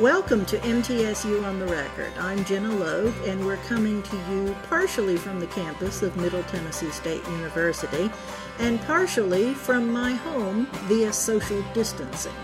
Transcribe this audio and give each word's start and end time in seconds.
Welcome 0.00 0.44
to 0.46 0.58
MTSU 0.58 1.44
on 1.44 1.60
the 1.60 1.68
Record. 1.68 2.12
I'm 2.18 2.44
Gina 2.44 2.74
Logue, 2.74 3.14
and 3.26 3.46
we're 3.46 3.58
coming 3.58 4.02
to 4.02 4.16
you 4.28 4.56
partially 4.68 5.16
from 5.16 5.38
the 5.38 5.46
campus 5.46 6.02
of 6.02 6.16
Middle 6.16 6.42
Tennessee 6.44 6.90
State 6.90 7.24
University 7.28 8.10
and 8.58 8.80
partially 8.82 9.54
from 9.54 9.92
my 9.92 10.10
home 10.10 10.66
via 10.88 11.12
social 11.12 11.62
distancing. 11.74 12.34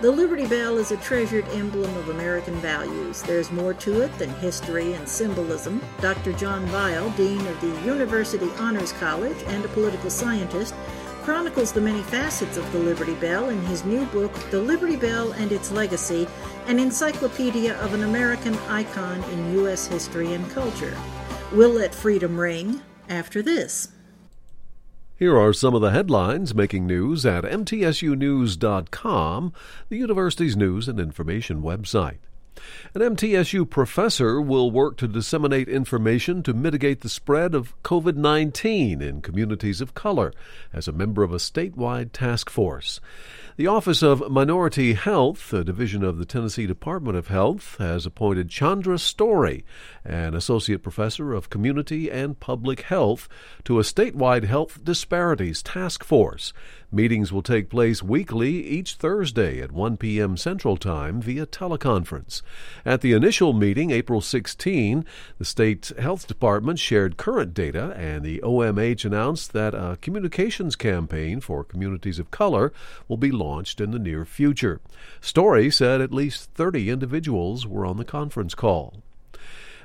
The 0.00 0.12
Liberty 0.12 0.46
Bell 0.46 0.78
is 0.78 0.92
a 0.92 0.96
treasured 0.98 1.48
emblem 1.48 1.92
of 1.96 2.10
American 2.10 2.54
values. 2.56 3.20
There's 3.20 3.50
more 3.50 3.74
to 3.74 4.02
it 4.02 4.16
than 4.16 4.30
history 4.34 4.92
and 4.92 5.08
symbolism. 5.08 5.82
Dr. 6.00 6.34
John 6.34 6.66
Vile, 6.66 7.10
Dean 7.16 7.44
of 7.48 7.60
the 7.60 7.80
University 7.84 8.48
Honors 8.58 8.92
College 8.92 9.42
and 9.48 9.64
a 9.64 9.68
political 9.68 10.08
scientist, 10.08 10.72
chronicles 11.26 11.72
the 11.72 11.80
many 11.80 12.02
facets 12.04 12.56
of 12.56 12.70
the 12.70 12.78
Liberty 12.78 13.16
Bell 13.16 13.48
in 13.48 13.60
his 13.62 13.84
new 13.84 14.06
book, 14.06 14.32
The 14.52 14.60
Liberty 14.60 14.94
Bell 14.94 15.32
and 15.32 15.50
Its 15.50 15.72
Legacy 15.72 16.28
An 16.68 16.78
Encyclopedia 16.78 17.76
of 17.80 17.94
an 17.94 18.04
American 18.04 18.54
Icon 18.68 19.24
in 19.24 19.54
U.S. 19.54 19.88
History 19.88 20.34
and 20.34 20.48
Culture. 20.52 20.96
We'll 21.50 21.72
let 21.72 21.92
freedom 21.92 22.38
ring 22.38 22.80
after 23.08 23.42
this. 23.42 23.88
Here 25.16 25.36
are 25.36 25.52
some 25.52 25.74
of 25.74 25.80
the 25.80 25.90
headlines 25.90 26.54
making 26.54 26.86
news 26.86 27.26
at 27.26 27.42
MTSUnews.com, 27.42 29.52
the 29.88 29.96
university's 29.96 30.56
news 30.56 30.86
and 30.86 31.00
information 31.00 31.60
website. 31.60 32.18
An 32.94 33.00
MTSU 33.00 33.68
professor 33.68 34.40
will 34.40 34.70
work 34.70 34.96
to 34.98 35.08
disseminate 35.08 35.68
information 35.68 36.42
to 36.42 36.54
mitigate 36.54 37.00
the 37.00 37.08
spread 37.08 37.54
of 37.54 37.80
COVID 37.82 38.16
19 38.16 39.02
in 39.02 39.20
communities 39.20 39.80
of 39.80 39.94
color 39.94 40.32
as 40.72 40.88
a 40.88 40.92
member 40.92 41.22
of 41.22 41.32
a 41.32 41.36
statewide 41.36 42.12
task 42.12 42.50
force. 42.50 43.00
The 43.56 43.68
Office 43.68 44.02
of 44.02 44.30
Minority 44.30 44.92
Health, 44.92 45.50
a 45.54 45.64
division 45.64 46.04
of 46.04 46.18
the 46.18 46.26
Tennessee 46.26 46.66
Department 46.66 47.16
of 47.16 47.28
Health, 47.28 47.76
has 47.78 48.04
appointed 48.04 48.50
Chandra 48.50 48.98
Story, 48.98 49.64
an 50.04 50.34
associate 50.34 50.82
professor 50.82 51.32
of 51.32 51.48
community 51.48 52.10
and 52.10 52.38
public 52.38 52.82
health, 52.82 53.30
to 53.64 53.78
a 53.78 53.82
statewide 53.82 54.44
health 54.44 54.84
disparities 54.84 55.62
task 55.62 56.04
force. 56.04 56.52
Meetings 56.92 57.32
will 57.32 57.42
take 57.42 57.68
place 57.68 58.00
weekly 58.00 58.64
each 58.64 58.94
Thursday 58.94 59.60
at 59.60 59.72
1 59.72 59.96
p.m. 59.96 60.36
Central 60.36 60.76
Time 60.76 61.20
via 61.20 61.44
teleconference. 61.44 62.42
At 62.84 63.00
the 63.00 63.12
initial 63.12 63.52
meeting, 63.52 63.90
April 63.90 64.20
16, 64.20 65.04
the 65.38 65.44
state 65.44 65.90
health 65.98 66.28
department 66.28 66.78
shared 66.78 67.16
current 67.16 67.54
data, 67.54 67.92
and 67.96 68.24
the 68.24 68.38
OMH 68.38 69.04
announced 69.04 69.52
that 69.52 69.74
a 69.74 69.98
communications 70.00 70.76
campaign 70.76 71.40
for 71.40 71.64
communities 71.64 72.20
of 72.20 72.30
color 72.30 72.72
will 73.08 73.16
be 73.16 73.32
launched 73.32 73.80
in 73.80 73.90
the 73.90 73.98
near 73.98 74.24
future. 74.24 74.80
Story 75.20 75.72
said 75.72 76.00
at 76.00 76.12
least 76.12 76.50
30 76.54 76.88
individuals 76.88 77.66
were 77.66 77.84
on 77.84 77.96
the 77.96 78.04
conference 78.04 78.54
call 78.54 79.02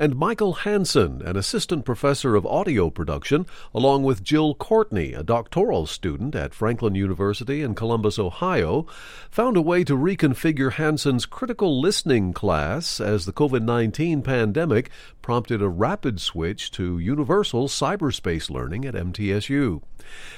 and 0.01 0.15
Michael 0.15 0.53
Hansen, 0.53 1.21
an 1.21 1.37
assistant 1.37 1.85
professor 1.85 2.35
of 2.35 2.43
audio 2.43 2.89
production, 2.89 3.45
along 3.71 4.01
with 4.01 4.23
Jill 4.23 4.55
Courtney, 4.55 5.13
a 5.13 5.21
doctoral 5.21 5.85
student 5.85 6.33
at 6.33 6.55
Franklin 6.55 6.95
University 6.95 7.61
in 7.61 7.75
Columbus, 7.75 8.17
Ohio, 8.17 8.87
found 9.29 9.57
a 9.57 9.61
way 9.61 9.83
to 9.83 9.95
reconfigure 9.95 10.71
Hansen's 10.71 11.27
critical 11.27 11.79
listening 11.79 12.33
class 12.33 12.99
as 12.99 13.27
the 13.27 13.31
COVID 13.31 13.61
19 13.61 14.23
pandemic 14.23 14.89
prompted 15.31 15.61
a 15.61 15.69
rapid 15.69 16.19
switch 16.19 16.69
to 16.71 16.99
universal 16.99 17.69
cyberspace 17.69 18.49
learning 18.49 18.83
at 18.83 18.95
MTSU. 18.95 19.81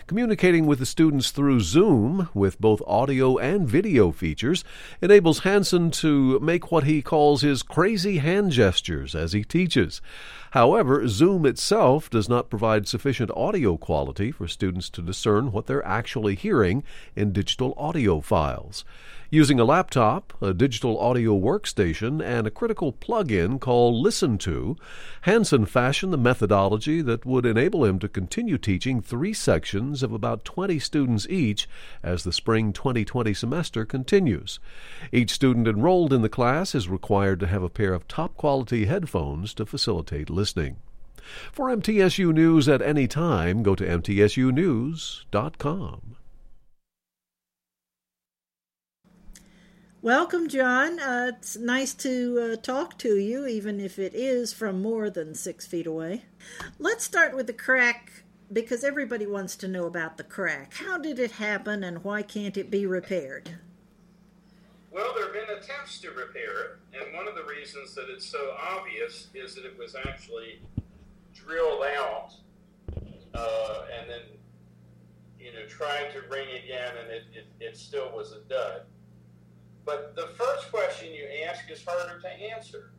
Communicating 0.06 0.68
with 0.68 0.78
the 0.78 0.86
students 0.86 1.32
through 1.32 1.62
Zoom, 1.62 2.30
with 2.36 2.62
both 2.62 2.80
audio 2.86 3.40
and 3.40 3.68
video 3.68 4.12
features, 4.12 4.64
enables 5.02 5.40
Hansen 5.40 5.90
to 5.90 6.40
make 6.42 6.72
what 6.72 6.84
he 6.84 7.02
calls 7.02 7.42
his 7.42 7.64
crazy 7.64 8.20
hand 8.20 8.52
gestures 8.52 9.16
as 9.16 9.34
he 9.34 9.44
teaches. 9.44 10.00
However, 10.52 11.08
Zoom 11.08 11.48
itself 11.48 12.08
does 12.12 12.30
not 12.30 12.52
provide 12.52 12.88
sufficient 12.88 13.32
audio 13.36 13.78
quality 13.78 14.30
for 14.30 14.48
students 14.48 14.92
to 14.92 15.02
discern 15.02 15.52
what 15.52 15.66
they're 15.66 15.84
actually 15.84 16.36
hearing 16.36 16.84
in 17.16 17.34
digital 17.34 17.74
audio 17.78 18.22
files. 18.22 18.86
Using 19.34 19.58
a 19.60 19.66
laptop, 19.66 20.32
a 20.44 20.54
digital 20.54 21.00
audio 21.00 21.36
workstation, 21.36 22.24
and 22.24 22.46
a 22.46 22.52
critical 22.52 22.92
plug-in 22.92 23.58
called 23.58 24.06
ListenTo, 24.06 24.78
Hansen 25.22 25.66
fashioned 25.66 26.14
the 26.14 26.18
methodology 26.18 27.02
that 27.02 27.26
would 27.26 27.44
enable 27.44 27.84
him 27.84 27.98
to 27.98 28.08
continue 28.08 28.60
teaching 28.60 29.02
three 29.02 29.34
sections 29.34 30.04
of 30.04 30.14
about 30.14 30.46
20 30.46 30.78
students 30.78 31.26
each 31.32 31.68
as 32.04 32.24
the 32.24 32.32
spring 32.32 32.74
2020 32.74 33.34
semester 33.34 33.86
continues. 33.86 34.60
Each 35.12 35.32
student 35.32 35.68
enrolled 35.68 36.14
in 36.14 36.22
the 36.22 36.30
class 36.30 36.76
is 36.76 36.88
required 36.88 37.40
to 37.40 37.48
have 37.48 37.64
a 37.64 37.70
pair 37.70 37.96
of 37.96 38.08
top-quality 38.08 38.86
headphones 38.86 39.56
to 39.56 39.66
facilitate 39.66 40.30
listening. 40.30 40.76
For 41.52 41.76
MTSU 41.76 42.32
News 42.32 42.70
at 42.70 42.84
any 42.84 43.08
time, 43.08 43.64
go 43.64 43.74
to 43.74 43.84
mtsunews.com. 43.84 46.18
Welcome, 50.04 50.50
John. 50.50 51.00
Uh, 51.00 51.32
it's 51.34 51.56
nice 51.56 51.94
to 51.94 52.38
uh, 52.52 52.56
talk 52.58 52.98
to 52.98 53.16
you, 53.16 53.48
even 53.48 53.80
if 53.80 53.98
it 53.98 54.14
is 54.14 54.52
from 54.52 54.82
more 54.82 55.10
than 55.10 55.34
six 55.34 55.66
feet 55.66 55.88
away. 55.88 56.26
Let's 56.78 57.06
start 57.06 57.34
with 57.34 57.48
the 57.48 57.54
crack 57.54 58.12
because 58.52 58.84
everybody 58.84 59.26
wants 59.26 59.56
to 59.56 59.68
know 59.70 59.86
about 59.86 60.18
the 60.18 60.26
crack. 60.26 60.74
How 60.74 60.98
did 60.98 61.20
it 61.20 61.32
happen 61.32 61.86
and 61.86 62.04
why 62.04 62.22
can't 62.22 62.58
it 62.58 62.70
be 62.70 62.86
repaired? 62.86 63.52
Well, 64.92 65.14
there 65.16 65.24
have 65.24 65.34
been 65.34 65.58
attempts 65.58 66.02
to 66.02 66.10
repair 66.10 66.52
it, 66.52 67.02
and 67.02 67.16
one 67.16 67.30
of 67.30 67.36
the 67.36 67.46
reasons 67.46 67.96
that 67.96 68.10
it's 68.10 68.26
so 68.26 68.58
obvious 68.60 69.30
is 69.34 69.56
that 69.56 69.64
it 69.64 69.80
was 69.80 69.96
actually 69.96 70.60
drilled 71.34 71.86
out 71.98 72.34
uh, 73.34 73.86
and 73.98 74.10
then, 74.10 74.24
you 75.40 75.54
know, 75.54 75.66
tried 75.70 76.12
to 76.12 76.24
ring 76.30 76.50
again, 76.62 76.92
and 77.02 77.10
it, 77.10 77.24
it, 77.34 77.48
it 77.62 77.78
still 77.78 78.12
was 78.14 78.34
a 78.34 78.42
dud. 78.50 78.82
But 79.86 80.16
the 80.16 80.28
first 80.38 80.72
question 80.72 81.14
you 81.14 81.28
ask 81.48 81.70
is 81.70 81.84
harder 81.86 82.20
to 82.22 82.30
answer. 82.30 82.92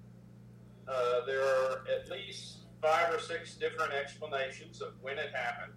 Uh, 0.87 1.25
there 1.27 1.43
are 1.43 1.85
at 1.91 2.11
least 2.11 2.59
five 2.83 3.15
or 3.15 3.19
six 3.19 3.55
different 3.55 3.93
explanations 3.93 4.83
of 4.83 4.93
when 5.01 5.19
it 5.19 5.33
happened. 5.35 5.73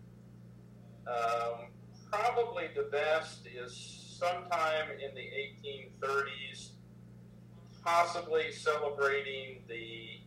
Um, 1.08 1.68
probably 2.12 2.66
the 2.76 2.90
best 2.92 3.48
is 3.48 4.18
sometime 4.20 4.90
in 4.92 5.16
the 5.16 5.22
1830s, 5.22 6.72
possibly 7.84 8.52
celebrating 8.52 9.60
the 9.70 10.20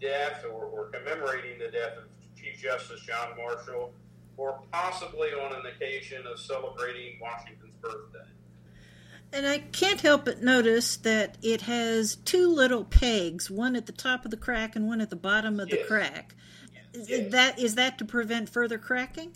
death 0.00 0.44
or, 0.44 0.66
or 0.66 0.90
commemorating 0.90 1.58
the 1.58 1.70
death 1.70 1.96
of 1.98 2.04
Chief 2.40 2.60
Justice 2.62 3.00
John 3.00 3.36
Marshall, 3.36 3.92
or 4.36 4.60
possibly 4.70 5.30
on 5.30 5.52
an 5.54 5.62
occasion 5.66 6.24
of 6.30 6.38
celebrating 6.38 7.18
Washington's 7.20 7.74
birthday. 7.76 8.28
And 9.34 9.48
I 9.48 9.58
can't 9.58 10.00
help 10.00 10.26
but 10.26 10.42
notice 10.44 10.96
that 10.98 11.38
it 11.42 11.62
has 11.62 12.14
two 12.14 12.46
little 12.46 12.84
pegs, 12.84 13.50
one 13.50 13.74
at 13.74 13.86
the 13.86 13.92
top 13.92 14.24
of 14.24 14.30
the 14.30 14.36
crack 14.36 14.76
and 14.76 14.86
one 14.86 15.00
at 15.00 15.10
the 15.10 15.16
bottom 15.16 15.58
of 15.58 15.68
the 15.68 15.82
crack. 15.88 16.36
Yes. 16.94 17.08
Is 17.08 17.32
that 17.32 17.58
is 17.58 17.74
that 17.74 17.98
to 17.98 18.04
prevent 18.04 18.48
further 18.48 18.78
cracking? 18.78 19.32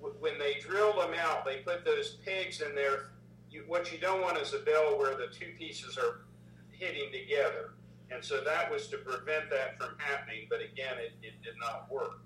When 0.00 0.38
they 0.38 0.56
drill 0.60 0.98
them 0.98 1.12
out, 1.20 1.44
they 1.44 1.58
put 1.58 1.84
those 1.84 2.16
pegs 2.24 2.62
in 2.62 2.74
there. 2.74 3.10
You, 3.50 3.64
what 3.66 3.92
you 3.92 3.98
don't 3.98 4.22
want 4.22 4.38
is 4.38 4.54
a 4.54 4.60
bell 4.60 4.98
where 4.98 5.14
the 5.14 5.26
two 5.30 5.52
pieces 5.58 5.98
are 5.98 6.22
hitting 6.70 7.12
together. 7.12 7.74
And 8.10 8.24
so 8.24 8.40
that 8.42 8.70
was 8.70 8.86
to 8.88 8.96
prevent 8.98 9.50
that 9.50 9.78
from 9.78 9.96
happening, 9.98 10.46
but 10.48 10.60
again, 10.60 10.94
it, 10.98 11.12
it 11.22 11.42
did 11.42 11.54
not 11.60 11.90
work. 11.90 12.20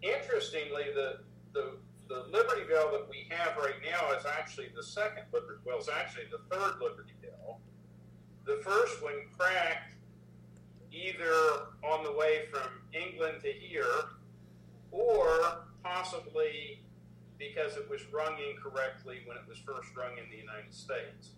Interestingly, 0.00 0.84
the, 0.94 1.18
the, 1.52 1.72
the 2.08 2.24
Liberty 2.32 2.62
Bell 2.68 2.90
that 2.92 3.08
we 3.08 3.26
have 3.30 3.56
right 3.56 3.78
now 3.84 4.16
is 4.16 4.24
actually 4.24 4.68
the 4.74 4.82
second 4.82 5.24
Liberty 5.32 5.60
Well, 5.64 5.78
it's 5.78 5.88
actually 5.88 6.24
the 6.30 6.40
third 6.54 6.80
Liberty 6.80 7.12
Bell. 7.22 7.60
The 8.46 8.60
first 8.64 9.02
one 9.02 9.14
cracked 9.38 9.92
either 10.90 11.32
on 11.84 12.02
the 12.02 12.12
way 12.12 12.46
from 12.50 12.68
England 12.94 13.42
to 13.42 13.52
here 13.52 13.84
or 14.90 15.66
possibly 15.84 16.80
because 17.38 17.76
it 17.76 17.88
was 17.90 18.00
rung 18.12 18.36
incorrectly 18.50 19.20
when 19.26 19.36
it 19.36 19.44
was 19.46 19.58
first 19.58 19.94
rung 19.96 20.16
in 20.18 20.28
the 20.30 20.36
United 20.36 20.74
States. 20.74 21.36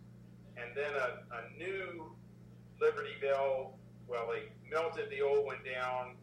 And 0.56 0.70
then 0.75 0.93
a, 0.94 1.34
a 1.34 1.58
new 1.58 2.12
Liberty 2.81 3.19
Bell, 3.20 3.75
well, 4.06 4.31
they 4.32 4.49
melted 4.70 5.11
the 5.11 5.20
old 5.20 5.44
one 5.44 5.58
down. 5.64 6.14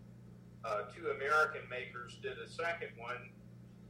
Uh, 0.65 0.83
two 0.95 1.11
American 1.11 1.61
makers 1.69 2.17
did 2.23 2.37
a 2.39 2.49
second 2.49 2.89
one, 2.97 3.29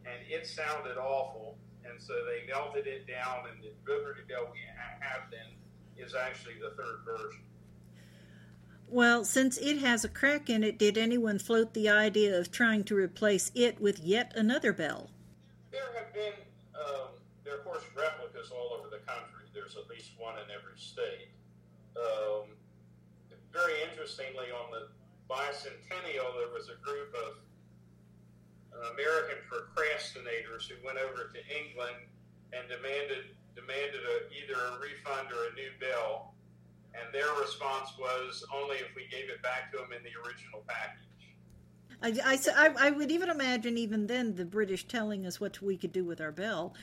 and 0.08 0.20
it 0.30 0.48
sounded 0.48 0.98
awful. 0.98 1.58
And 1.84 2.02
so 2.02 2.14
they 2.26 2.52
melted 2.52 2.88
it 2.88 3.08
down, 3.08 3.46
and 3.52 3.64
the 3.64 3.72
Liberty 3.92 4.22
Bell 4.28 4.50
we 4.52 4.60
have 5.00 5.32
then 5.32 5.56
is 5.98 6.14
actually 6.16 6.56
the 6.56 6.76
third 6.76 7.00
version. 7.06 7.42
Well, 8.90 9.26
since 9.26 9.58
it 9.58 9.80
has 9.80 10.06
a 10.06 10.10
crack 10.10 10.50
in 10.50 10.64
it, 10.64 10.80
did 10.80 10.98
anyone 10.98 11.40
float 11.40 11.74
the 11.74 11.90
idea 11.90 12.40
of 12.40 12.52
trying 12.52 12.84
to 12.86 12.96
replace 12.96 13.52
it 13.54 13.82
with 13.82 14.00
yet 14.00 14.32
another 14.36 14.72
bell? 14.72 15.10
There 15.72 15.92
have 15.96 16.14
been, 16.14 16.34
um, 16.76 17.12
there 17.44 17.56
are 17.56 17.58
of 17.60 17.66
course 17.66 17.84
replicas 17.96 18.52
all 18.52 18.80
over 18.80 18.90
the 18.90 19.04
country. 19.04 19.48
There's 19.54 19.76
at 19.76 19.90
least 19.90 20.12
one 20.18 20.36
in 20.36 20.48
every 20.52 20.80
state. 20.80 21.32
Um, 21.98 22.48
very 23.52 23.74
interestingly, 23.90 24.52
on 24.56 24.72
the 24.72 24.88
bicentennial, 25.30 26.32
there 26.40 26.54
was 26.54 26.70
a 26.70 26.80
group 26.84 27.14
of 27.28 27.36
American 28.94 29.42
procrastinators 29.50 30.70
who 30.70 30.76
went 30.86 30.98
over 30.98 31.32
to 31.34 31.42
England 31.50 31.98
and 32.54 32.64
demanded 32.70 33.34
demanded 33.56 34.02
a, 34.06 34.16
either 34.38 34.54
a 34.54 34.80
refund 34.80 35.34
or 35.34 35.50
a 35.50 35.54
new 35.58 35.74
bill, 35.80 36.30
and 36.94 37.12
their 37.12 37.34
response 37.42 37.90
was 37.98 38.46
only 38.54 38.78
if 38.78 38.94
we 38.96 39.08
gave 39.10 39.30
it 39.30 39.42
back 39.42 39.72
to 39.72 39.78
them 39.78 39.90
in 39.92 40.04
the 40.04 40.14
original 40.22 40.64
package. 40.68 41.02
I, 42.02 42.38
I, 42.56 42.88
I 42.88 42.92
would 42.92 43.12
even 43.12 43.30
imagine 43.30 43.78
even 43.78 44.06
then 44.06 44.36
the 44.36 44.46
British 44.46 44.88
telling 44.88 45.26
us 45.26 45.42
what 45.42 45.60
we 45.62 45.78
could 45.78 45.92
do 45.92 46.06
with 46.06 46.22
our 46.22 46.32
bell. 46.32 46.76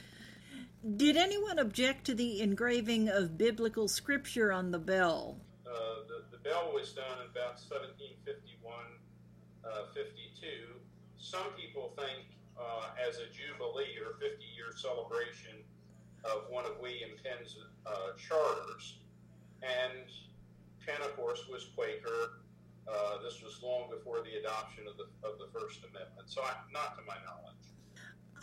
Did 0.96 1.17
anyone 1.17 1.58
object 1.58 2.05
to 2.06 2.14
the 2.14 2.41
engraving 2.41 3.08
of 3.08 3.38
biblical 3.38 3.88
scripture 3.88 4.52
on 4.52 4.70
the 4.70 4.79
bell? 4.79 5.38
Uh, 5.64 6.02
the, 6.08 6.37
the 6.37 6.43
bell 6.43 6.73
was 6.75 6.93
done 6.93 7.23
in 7.23 7.31
about 7.31 7.56
1751, 7.62 8.75
uh, 9.64 9.94
52. 9.94 10.75
Some 11.25 11.56
people 11.56 11.97
think 11.97 12.29
uh, 12.61 12.93
as 13.00 13.17
a 13.17 13.32
jubilee 13.32 13.97
or 13.97 14.21
50 14.21 14.44
year 14.53 14.76
celebration 14.76 15.56
of 16.23 16.44
one 16.50 16.67
of 16.67 16.79
William 16.81 17.17
Penn's 17.25 17.56
uh, 17.87 18.12
charters. 18.21 19.00
And 19.62 20.05
Penn, 20.85 21.00
of 21.00 21.17
course, 21.17 21.49
was 21.50 21.65
Quaker. 21.75 22.44
Uh, 22.87 23.23
this 23.25 23.41
was 23.43 23.59
long 23.62 23.88
before 23.88 24.21
the 24.21 24.38
adoption 24.38 24.85
of 24.87 24.99
the, 24.99 25.09
of 25.26 25.38
the 25.38 25.49
First 25.59 25.81
Amendment, 25.81 26.29
so 26.29 26.43
I, 26.43 26.53
not 26.71 26.94
to 26.99 27.03
my 27.06 27.17
knowledge. 27.25 27.55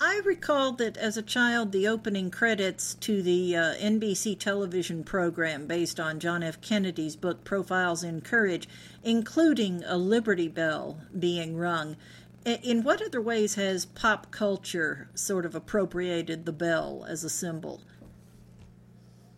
I 0.04 0.20
recall 0.26 0.72
that 0.74 0.98
as 0.98 1.16
a 1.16 1.22
child, 1.22 1.72
the 1.72 1.88
opening 1.88 2.32
credits 2.32 2.96
to 2.96 3.22
the 3.22 3.56
uh, 3.56 3.76
NBC 3.76 4.40
television 4.40 5.04
program 5.04 5.68
based 5.68 6.00
on 6.00 6.20
John 6.20 6.42
F. 6.42 6.60
Kennedy's 6.60 7.16
book 7.16 7.44
Profiles 7.44 8.04
in 8.04 8.22
Courage, 8.22 8.68
including 9.04 9.84
a 9.86 9.98
Liberty 9.98 10.48
Bell 10.48 11.00
being 11.20 11.56
rung. 11.56 11.98
In 12.44 12.84
what 12.84 13.04
other 13.04 13.22
ways 13.22 13.54
has 13.56 13.86
pop 13.86 14.32
culture 14.32 15.10
sort 15.14 15.46
of 15.46 15.54
appropriated 15.54 16.46
the 16.46 16.52
bell 16.52 17.06
as 17.08 17.24
a 17.24 17.30
symbol? 17.30 17.82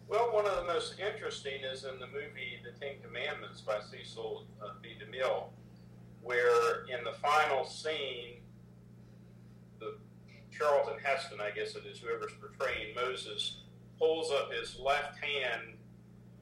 Well, 0.07 0.31
one 0.31 0.45
of 0.45 0.55
the 0.55 0.63
most 0.63 1.00
interesting 1.00 1.63
is 1.69 1.83
in 1.83 2.00
the 2.00 2.07
movie 2.07 2.59
The 2.63 2.71
Ten 2.79 2.95
Commandments 3.03 3.59
by 3.59 3.79
Cecil 3.81 4.45
uh, 4.61 4.69
B. 4.81 4.89
DeMille, 5.01 5.45
where 6.21 6.85
in 6.85 7.03
the 7.03 7.11
final 7.13 7.65
scene, 7.65 8.38
the 9.79 9.97
Charlton 10.57 10.97
Heston, 11.03 11.39
I 11.41 11.51
guess 11.51 11.75
it 11.75 11.83
is, 11.85 12.00
whoever's 12.00 12.31
portraying 12.39 12.95
Moses, 12.95 13.63
pulls 14.00 14.31
up 14.31 14.53
his 14.53 14.79
left 14.79 15.17
hand 15.21 15.75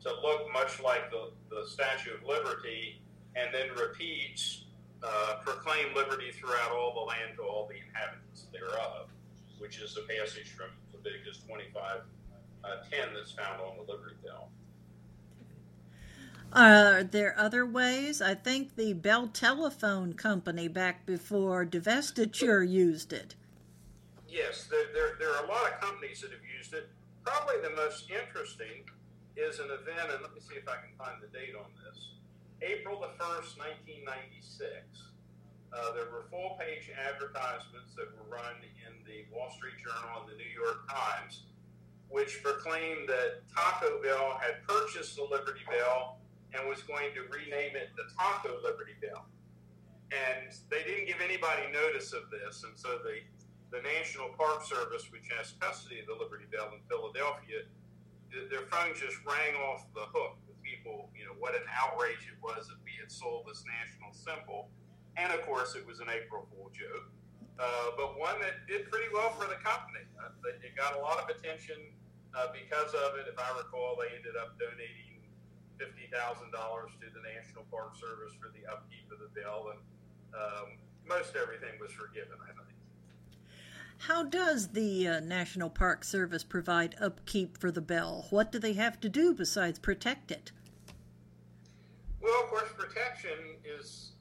to 0.03 0.09
look 0.09 0.51
much 0.53 0.79
like 0.79 1.09
the, 1.09 1.31
the 1.49 1.67
Statue 1.67 2.13
of 2.13 2.23
Liberty 2.27 3.01
and 3.35 3.51
then 3.51 3.69
repeats 3.75 4.65
uh, 5.03 5.35
proclaim 5.43 5.93
liberty 5.95 6.31
throughout 6.31 6.71
all 6.71 6.93
the 6.93 6.99
land 6.99 7.35
to 7.37 7.43
all 7.43 7.67
the 7.67 7.75
inhabitants 7.75 8.47
thereof, 8.51 9.09
which 9.59 9.79
is 9.79 9.97
a 9.97 10.01
passage 10.01 10.51
from 10.51 10.67
Leviticus 10.93 11.39
25 11.47 12.01
uh, 12.63 12.67
10 12.89 13.13
that's 13.15 13.31
found 13.31 13.61
on 13.61 13.77
the 13.77 13.91
Liberty 13.91 14.15
Bell. 14.23 14.49
Are 16.53 17.03
there 17.03 17.33
other 17.39 17.65
ways? 17.65 18.21
I 18.21 18.35
think 18.35 18.75
the 18.75 18.93
Bell 18.93 19.27
Telephone 19.27 20.13
Company 20.13 20.67
back 20.67 21.05
before 21.05 21.65
divestiture 21.65 22.67
used 22.67 23.13
it. 23.13 23.35
Yes, 24.27 24.67
there, 24.69 24.87
there, 24.93 25.15
there 25.17 25.33
are 25.33 25.45
a 25.45 25.47
lot 25.47 25.71
of 25.71 25.79
companies 25.79 26.21
that 26.21 26.31
have 26.31 26.43
used 26.57 26.73
it. 26.73 26.89
Probably 27.23 27.55
the 27.63 27.75
most 27.75 28.09
interesting 28.11 28.83
is 29.37 29.59
an 29.59 29.67
event, 29.67 30.11
and 30.11 30.21
let 30.21 30.33
me 30.33 30.41
see 30.41 30.55
if 30.55 30.67
I 30.67 30.75
can 30.75 30.91
find 30.97 31.21
the 31.21 31.27
date 31.27 31.55
on 31.57 31.71
this. 31.85 32.11
April 32.61 33.01
the 33.01 33.09
1st, 33.17 33.57
1996, 34.05 35.09
uh, 35.73 35.97
there 35.97 36.13
were 36.13 36.29
full 36.29 36.61
page 36.61 36.93
advertisements 36.93 37.97
that 37.97 38.05
were 38.13 38.29
run 38.29 38.61
in 38.85 39.01
the 39.01 39.25
Wall 39.33 39.49
Street 39.49 39.81
Journal 39.81 40.21
and 40.21 40.29
the 40.29 40.37
New 40.37 40.53
York 40.53 40.85
Times, 40.85 41.49
which 42.13 42.37
proclaimed 42.45 43.09
that 43.09 43.41
Taco 43.49 43.97
Bell 44.05 44.37
had 44.37 44.61
purchased 44.69 45.17
the 45.17 45.25
Liberty 45.25 45.65
Bell 45.65 46.21
and 46.53 46.69
was 46.69 46.85
going 46.85 47.09
to 47.17 47.25
rename 47.33 47.73
it 47.73 47.97
the 47.97 48.05
Taco 48.13 48.61
Liberty 48.61 48.93
Bell. 49.01 49.25
And 50.13 50.53
they 50.69 50.85
didn't 50.85 51.09
give 51.09 51.17
anybody 51.17 51.65
notice 51.73 52.13
of 52.13 52.29
this, 52.29 52.61
and 52.61 52.77
so 52.77 53.01
the 53.01 53.25
the 53.71 53.79
National 53.87 54.27
Park 54.35 54.67
Service, 54.67 55.07
which 55.15 55.31
has 55.31 55.55
custody 55.63 56.03
of 56.03 56.05
the 56.05 56.17
Liberty 56.19 56.43
Bell 56.51 56.75
in 56.75 56.83
Philadelphia, 56.91 57.63
their 58.51 58.67
phone 58.67 58.91
just 58.99 59.15
rang 59.23 59.55
off 59.63 59.87
the 59.95 60.03
hook 60.11 60.35
people, 60.71 61.11
you 61.11 61.27
know, 61.27 61.35
what 61.35 61.51
an 61.51 61.67
outrage 61.67 62.23
it 62.31 62.39
was 62.39 62.71
that 62.71 62.79
we 62.87 62.95
had 62.95 63.11
sold 63.11 63.43
this 63.43 63.63
national 63.67 64.15
symbol. 64.15 64.71
And 65.19 65.27
of 65.35 65.43
course, 65.43 65.75
it 65.75 65.83
was 65.83 65.99
an 65.99 66.07
April 66.07 66.47
Fool 66.47 66.71
joke, 66.71 67.11
uh, 67.59 67.91
but 67.99 68.15
one 68.15 68.39
that 68.39 68.63
did 68.71 68.87
pretty 68.87 69.11
well 69.11 69.35
for 69.35 69.43
the 69.51 69.59
company. 69.59 70.07
Uh, 70.15 70.31
it 70.63 70.71
got 70.79 70.95
a 70.95 71.01
lot 71.03 71.19
of 71.19 71.27
attention 71.27 71.75
uh, 72.31 72.47
because 72.55 72.95
of 72.95 73.19
it. 73.19 73.27
If 73.27 73.35
I 73.35 73.51
recall, 73.59 73.99
they 73.99 74.15
ended 74.15 74.39
up 74.39 74.55
donating 74.55 75.19
fifty 75.75 76.07
thousand 76.15 76.55
dollars 76.55 76.95
to 77.03 77.11
the 77.11 77.19
National 77.35 77.67
Park 77.67 77.99
Service 77.99 78.31
for 78.39 78.55
the 78.55 78.63
upkeep 78.71 79.11
of 79.11 79.19
the 79.19 79.31
bell, 79.35 79.75
and 79.75 79.81
um, 80.31 80.67
most 81.03 81.35
everything 81.35 81.75
was 81.83 81.91
forgiven. 81.91 82.39
I 82.39 82.55
think. 82.55 82.71
How 84.07 84.23
does 84.23 84.69
the 84.69 85.07
uh, 85.07 85.19
National 85.19 85.69
Park 85.69 86.03
Service 86.03 86.43
provide 86.43 86.95
upkeep 86.99 87.59
for 87.59 87.69
the 87.69 87.81
bell? 87.81 88.25
What 88.31 88.51
do 88.51 88.57
they 88.57 88.73
have 88.73 88.99
to 89.01 89.09
do 89.09 89.35
besides 89.35 89.77
protect 89.77 90.31
it? 90.31 90.51
Well, 92.31 92.43
of 92.43 92.49
course, 92.49 92.71
protection 92.77 93.59
is 93.65 94.13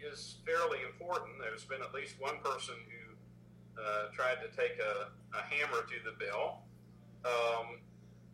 is 0.00 0.36
fairly 0.46 0.78
important. 0.88 1.32
There's 1.38 1.66
been 1.66 1.82
at 1.82 1.92
least 1.92 2.14
one 2.18 2.38
person 2.42 2.76
who 2.88 3.82
uh, 3.82 4.08
tried 4.14 4.36
to 4.40 4.48
take 4.56 4.78
a, 4.80 5.12
a, 5.36 5.42
hammer 5.42 5.82
to 5.82 5.98
the 6.02 6.16
bell. 6.24 6.62
Um, 7.26 7.80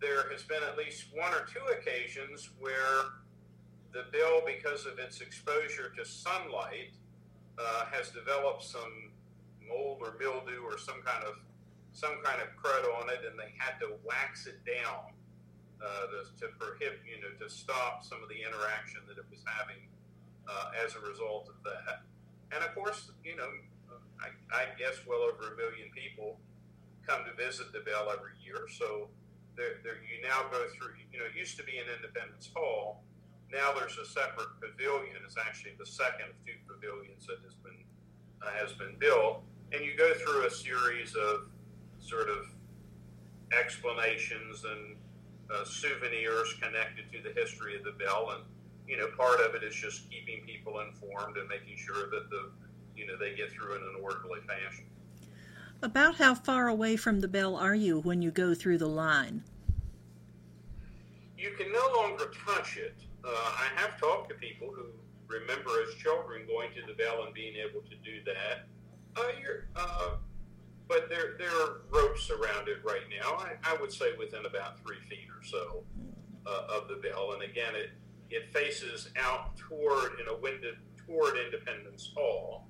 there 0.00 0.30
has 0.30 0.44
been 0.44 0.62
at 0.62 0.78
least 0.78 1.06
one 1.12 1.34
or 1.34 1.46
two 1.50 1.64
occasions 1.76 2.50
where 2.60 3.10
the 3.92 4.04
bill, 4.12 4.42
because 4.46 4.86
of 4.86 5.00
its 5.00 5.20
exposure 5.20 5.90
to 5.96 6.04
sunlight, 6.04 6.94
uh, 7.58 7.86
has 7.86 8.10
developed 8.10 8.62
some 8.62 9.10
mold 9.68 9.98
or 10.00 10.14
mildew 10.20 10.62
or 10.62 10.78
some 10.78 11.02
kind 11.02 11.24
of 11.24 11.34
some 11.90 12.22
kind 12.22 12.40
of 12.40 12.48
crud 12.54 12.84
on 13.02 13.08
it, 13.10 13.26
and 13.28 13.36
they 13.36 13.52
had 13.58 13.80
to 13.80 13.94
wax 14.04 14.46
it 14.46 14.60
down 14.64 15.10
uh, 15.82 16.22
to, 16.40 16.46
prohibit, 16.58 17.02
you 17.04 17.20
know, 17.20 17.32
to 17.38 17.48
stop 17.50 18.04
some 18.04 18.22
of 18.22 18.28
the 18.28 18.38
interaction 18.38 19.00
that 19.08 19.18
it 19.18 19.26
was 19.30 19.40
having 19.46 19.82
uh, 20.48 20.70
as 20.84 20.94
a 20.94 21.02
result 21.02 21.48
of 21.48 21.56
that. 21.64 22.04
And 22.54 22.62
of 22.62 22.74
course, 22.74 23.10
you 23.24 23.36
know, 23.36 23.48
I, 24.20 24.30
I, 24.54 24.62
guess 24.78 25.02
well 25.08 25.26
over 25.26 25.52
a 25.52 25.56
million 25.56 25.90
people 25.90 26.38
come 27.06 27.24
to 27.26 27.34
visit 27.34 27.72
the 27.72 27.80
Bell 27.80 28.08
every 28.12 28.38
year. 28.40 28.68
So 28.70 29.08
there, 29.56 29.82
there, 29.82 30.00
you 30.00 30.22
now 30.22 30.46
go 30.50 30.64
through, 30.76 30.96
you 31.12 31.18
know, 31.18 31.26
it 31.26 31.36
used 31.36 31.56
to 31.58 31.64
be 31.64 31.78
an 31.78 31.88
Independence 31.90 32.48
Hall. 32.54 33.02
Now 33.52 33.72
there's 33.72 33.98
a 33.98 34.06
separate 34.06 34.54
pavilion. 34.60 35.16
It's 35.24 35.36
actually 35.38 35.74
the 35.78 35.86
second 35.86 36.30
of 36.32 36.36
two 36.46 36.58
pavilions 36.66 37.26
that 37.26 37.38
has 37.44 37.54
been 37.60 37.76
uh, 38.42 38.50
has 38.50 38.72
been 38.74 38.96
built, 38.98 39.42
and 39.72 39.84
you 39.84 39.96
go 39.96 40.12
through 40.14 40.46
a 40.46 40.50
series 40.50 41.14
of 41.14 41.48
sort 42.00 42.28
of 42.28 42.50
explanations 43.52 44.64
and 44.64 44.96
uh, 45.52 45.64
souvenirs 45.64 46.54
connected 46.60 47.10
to 47.12 47.22
the 47.22 47.38
history 47.38 47.76
of 47.76 47.84
the 47.84 47.92
bell, 47.92 48.30
and 48.34 48.44
you 48.86 48.96
know, 48.96 49.08
part 49.16 49.40
of 49.40 49.54
it 49.54 49.62
is 49.62 49.74
just 49.74 50.10
keeping 50.10 50.44
people 50.46 50.80
informed 50.80 51.36
and 51.36 51.48
making 51.48 51.76
sure 51.76 52.10
that 52.10 52.30
the 52.30 52.50
you 52.96 53.06
know 53.06 53.16
they 53.18 53.34
get 53.34 53.50
through 53.50 53.76
in 53.76 53.82
an 53.82 53.96
orderly 54.02 54.40
fashion. 54.46 54.84
About 55.82 56.16
how 56.16 56.34
far 56.34 56.68
away 56.68 56.96
from 56.96 57.20
the 57.20 57.28
bell 57.28 57.56
are 57.56 57.74
you 57.74 58.00
when 58.00 58.22
you 58.22 58.30
go 58.30 58.54
through 58.54 58.78
the 58.78 58.88
line? 58.88 59.42
You 61.36 61.50
can 61.58 61.70
no 61.72 61.90
longer 61.96 62.30
touch 62.46 62.78
it. 62.78 62.96
Uh, 63.22 63.28
I 63.28 63.68
have 63.76 63.98
talked 63.98 64.30
to 64.30 64.34
people 64.36 64.72
who 64.74 64.86
remember 65.28 65.70
as 65.86 65.94
children 65.96 66.46
going 66.46 66.70
to 66.74 66.86
the 66.86 66.94
bell 66.94 67.24
and 67.24 67.34
being 67.34 67.54
able 67.56 67.80
to 67.82 67.96
do 67.96 68.22
that. 68.24 68.66
Uh, 69.16 69.28
you're, 69.40 69.66
uh, 69.76 70.16
but 70.88 71.08
there 71.08 71.36
there 71.38 71.50
are 71.50 71.80
ropes 71.90 72.30
around 72.30 72.68
it 72.68 72.78
right 72.84 73.04
now. 73.10 73.36
I, 73.36 73.54
I 73.64 73.76
would 73.80 73.92
say 73.92 74.16
within 74.18 74.46
about 74.46 74.80
three 74.80 75.00
feet 75.08 75.28
or 75.28 75.42
so 75.42 75.84
uh, 76.46 76.76
of 76.76 76.88
the 76.88 76.96
bell, 76.96 77.32
and 77.32 77.42
again, 77.42 77.74
it 77.74 77.90
it 78.30 78.52
faces 78.52 79.10
out 79.18 79.56
toward 79.56 80.20
in 80.20 80.28
a 80.28 80.36
window 80.36 80.72
toward 81.06 81.36
Independence 81.36 82.10
Hall, 82.14 82.66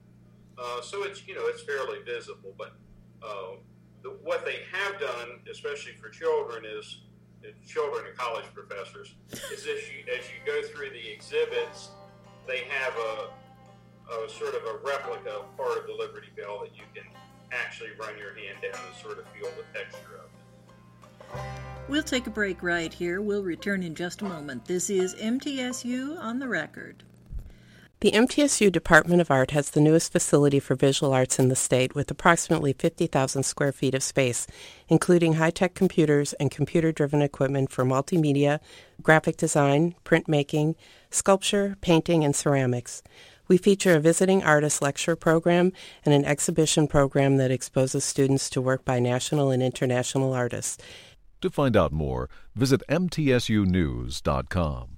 uh, 0.58 0.80
so 0.80 1.04
it's 1.04 1.26
you 1.26 1.34
know 1.34 1.46
it's 1.46 1.62
fairly 1.62 1.98
visible. 2.04 2.54
But 2.56 2.76
uh, 3.22 3.56
the, 4.02 4.10
what 4.22 4.44
they 4.44 4.58
have 4.72 5.00
done, 5.00 5.40
especially 5.50 5.92
for 5.92 6.08
children, 6.08 6.64
is 6.64 7.00
children 7.66 8.06
and 8.06 8.16
college 8.16 8.46
professors, 8.54 9.14
is 9.32 9.60
as 9.60 9.66
you 9.66 10.04
as 10.16 10.24
you 10.30 10.38
go 10.46 10.62
through 10.68 10.90
the 10.90 11.12
exhibits, 11.12 11.90
they 12.46 12.62
have 12.68 12.94
a, 12.94 14.24
a 14.24 14.28
sort 14.28 14.54
of 14.54 14.62
a 14.62 14.78
replica 14.84 15.30
of 15.30 15.56
part 15.56 15.78
of 15.78 15.86
the 15.86 15.92
Liberty 15.92 16.28
Bell 16.36 16.60
that 16.60 16.76
you 16.76 16.84
can 16.94 17.04
actually 17.54 17.90
run 17.98 18.16
your 18.18 18.34
hand 18.34 18.58
down 18.62 18.80
and 18.86 18.96
sort 19.02 19.18
of 19.18 19.26
feel 19.28 19.50
the 19.56 19.78
texture 19.78 20.18
of 20.18 20.24
it. 20.24 21.40
We'll 21.88 22.02
take 22.02 22.26
a 22.26 22.30
break 22.30 22.62
right 22.62 22.92
here. 22.92 23.20
We'll 23.20 23.42
return 23.42 23.82
in 23.82 23.94
just 23.94 24.22
a 24.22 24.24
moment. 24.24 24.64
This 24.64 24.88
is 24.88 25.14
MTSU 25.16 26.18
on 26.18 26.38
the 26.38 26.48
record. 26.48 27.04
The 28.00 28.12
MTSU 28.12 28.70
Department 28.70 29.22
of 29.22 29.30
Art 29.30 29.52
has 29.52 29.70
the 29.70 29.80
newest 29.80 30.12
facility 30.12 30.60
for 30.60 30.74
visual 30.74 31.14
arts 31.14 31.38
in 31.38 31.48
the 31.48 31.56
state 31.56 31.94
with 31.94 32.10
approximately 32.10 32.74
50,000 32.74 33.44
square 33.44 33.72
feet 33.72 33.94
of 33.94 34.02
space, 34.02 34.46
including 34.88 35.34
high-tech 35.34 35.74
computers 35.74 36.34
and 36.34 36.50
computer-driven 36.50 37.22
equipment 37.22 37.70
for 37.70 37.82
multimedia, 37.82 38.60
graphic 39.02 39.38
design, 39.38 39.94
printmaking, 40.04 40.74
sculpture, 41.10 41.76
painting, 41.80 42.24
and 42.24 42.36
ceramics. 42.36 43.02
We 43.46 43.58
feature 43.58 43.94
a 43.94 44.00
visiting 44.00 44.42
artist 44.42 44.80
lecture 44.80 45.16
program 45.16 45.72
and 46.04 46.14
an 46.14 46.24
exhibition 46.24 46.88
program 46.88 47.36
that 47.36 47.50
exposes 47.50 48.04
students 48.04 48.48
to 48.50 48.62
work 48.62 48.84
by 48.84 49.00
national 49.00 49.50
and 49.50 49.62
international 49.62 50.32
artists. 50.32 50.82
To 51.42 51.50
find 51.50 51.76
out 51.76 51.92
more, 51.92 52.30
visit 52.54 52.82
mtsunews.com. 52.88 54.88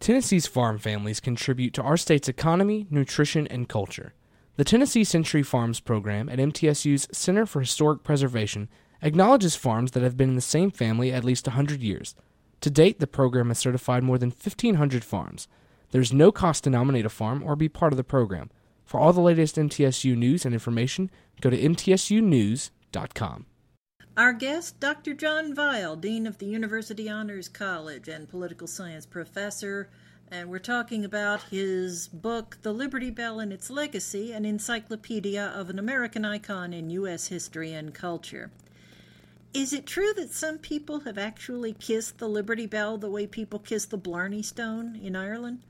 Tennessee's 0.00 0.48
farm 0.48 0.78
families 0.78 1.20
contribute 1.20 1.74
to 1.74 1.82
our 1.82 1.96
state's 1.96 2.28
economy, 2.28 2.88
nutrition, 2.90 3.46
and 3.46 3.68
culture. 3.68 4.14
The 4.56 4.64
Tennessee 4.64 5.04
Century 5.04 5.44
Farms 5.44 5.78
program 5.78 6.28
at 6.28 6.40
MTSU's 6.40 7.06
Center 7.12 7.46
for 7.46 7.60
Historic 7.60 8.02
Preservation 8.02 8.68
acknowledges 9.00 9.54
farms 9.54 9.92
that 9.92 10.02
have 10.02 10.16
been 10.16 10.30
in 10.30 10.34
the 10.34 10.40
same 10.40 10.72
family 10.72 11.12
at 11.12 11.24
least 11.24 11.46
100 11.46 11.80
years. 11.80 12.16
To 12.62 12.70
date, 12.70 12.98
the 12.98 13.06
program 13.06 13.48
has 13.48 13.58
certified 13.58 14.02
more 14.02 14.18
than 14.18 14.30
1,500 14.30 15.04
farms. 15.04 15.46
There's 15.92 16.12
no 16.12 16.32
cost 16.32 16.64
to 16.64 16.70
nominate 16.70 17.04
a 17.04 17.10
farm 17.10 17.42
or 17.42 17.54
be 17.54 17.68
part 17.68 17.92
of 17.92 17.98
the 17.98 18.04
program. 18.04 18.50
For 18.82 18.98
all 18.98 19.12
the 19.12 19.20
latest 19.20 19.56
MTSU 19.56 20.16
news 20.16 20.46
and 20.46 20.54
information, 20.54 21.10
go 21.42 21.50
to 21.50 21.56
mtsunews.com. 21.56 23.46
Our 24.16 24.32
guest, 24.32 24.80
Dr. 24.80 25.12
John 25.12 25.54
Vile, 25.54 25.96
Dean 25.96 26.26
of 26.26 26.38
the 26.38 26.46
University 26.46 27.10
Honors 27.10 27.46
College 27.48 28.08
and 28.08 28.26
political 28.26 28.66
science 28.66 29.04
professor, 29.04 29.90
and 30.30 30.48
we're 30.48 30.58
talking 30.58 31.04
about 31.04 31.42
his 31.44 32.08
book, 32.08 32.56
The 32.62 32.72
Liberty 32.72 33.10
Bell 33.10 33.38
and 33.38 33.52
Its 33.52 33.68
Legacy 33.68 34.32
An 34.32 34.46
Encyclopedia 34.46 35.52
of 35.54 35.68
an 35.68 35.78
American 35.78 36.24
Icon 36.24 36.72
in 36.72 36.88
U.S. 36.88 37.26
History 37.26 37.74
and 37.74 37.92
Culture. 37.92 38.50
Is 39.52 39.74
it 39.74 39.84
true 39.84 40.14
that 40.14 40.32
some 40.32 40.56
people 40.56 41.00
have 41.00 41.18
actually 41.18 41.74
kissed 41.74 42.16
the 42.16 42.28
Liberty 42.28 42.66
Bell 42.66 42.96
the 42.96 43.10
way 43.10 43.26
people 43.26 43.58
kiss 43.58 43.84
the 43.84 43.98
Blarney 43.98 44.42
Stone 44.42 44.98
in 45.02 45.14
Ireland? 45.14 45.60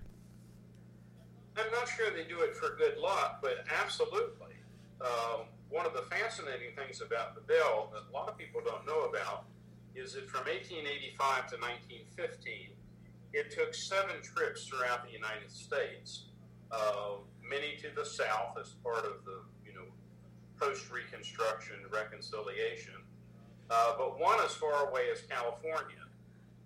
I'm 1.56 1.70
not 1.70 1.88
sure 1.88 2.10
they 2.10 2.24
do 2.24 2.40
it 2.40 2.56
for 2.56 2.76
good 2.76 2.98
luck, 2.98 3.40
but 3.42 3.64
absolutely. 3.82 4.56
Um, 5.00 5.46
one 5.68 5.86
of 5.86 5.92
the 5.92 6.02
fascinating 6.02 6.76
things 6.76 7.00
about 7.00 7.34
the 7.34 7.40
bell 7.42 7.92
that 7.92 8.02
a 8.08 8.12
lot 8.12 8.28
of 8.28 8.38
people 8.38 8.60
don't 8.64 8.86
know 8.86 9.04
about 9.04 9.44
is 9.94 10.14
that 10.14 10.28
from 10.28 10.46
1885 10.46 11.50
to 11.50 11.56
1915, 11.56 12.72
it 13.32 13.50
took 13.50 13.74
seven 13.74 14.20
trips 14.22 14.64
throughout 14.64 15.04
the 15.04 15.12
United 15.12 15.50
States, 15.50 16.26
uh, 16.70 17.20
many 17.40 17.76
to 17.80 17.88
the 17.94 18.04
south 18.04 18.56
as 18.60 18.76
part 18.84 19.04
of 19.04 19.24
the 19.24 19.40
you 19.64 19.72
know 19.74 19.88
post 20.60 20.90
Reconstruction 20.90 21.76
reconciliation, 21.90 22.94
uh, 23.70 23.94
but 23.98 24.18
one 24.18 24.38
as 24.44 24.52
far 24.52 24.88
away 24.88 25.08
as 25.12 25.22
California, 25.22 26.04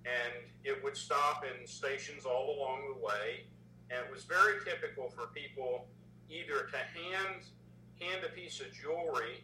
and 0.05 0.47
it 0.65 0.83
would 0.83 0.97
stop 0.97 1.45
in 1.45 1.67
stations 1.67 2.25
all 2.25 2.57
along 2.59 2.95
the 2.95 3.05
way, 3.05 3.47
and 3.91 3.99
it 4.05 4.11
was 4.13 4.25
very 4.25 4.65
typical 4.65 5.09
for 5.11 5.29
people 5.35 5.87
either 6.29 6.67
to 6.71 6.79
hand 6.95 7.47
hand 8.01 8.21
a 8.25 8.33
piece 8.35 8.61
of 8.61 8.67
jewelry 8.73 9.41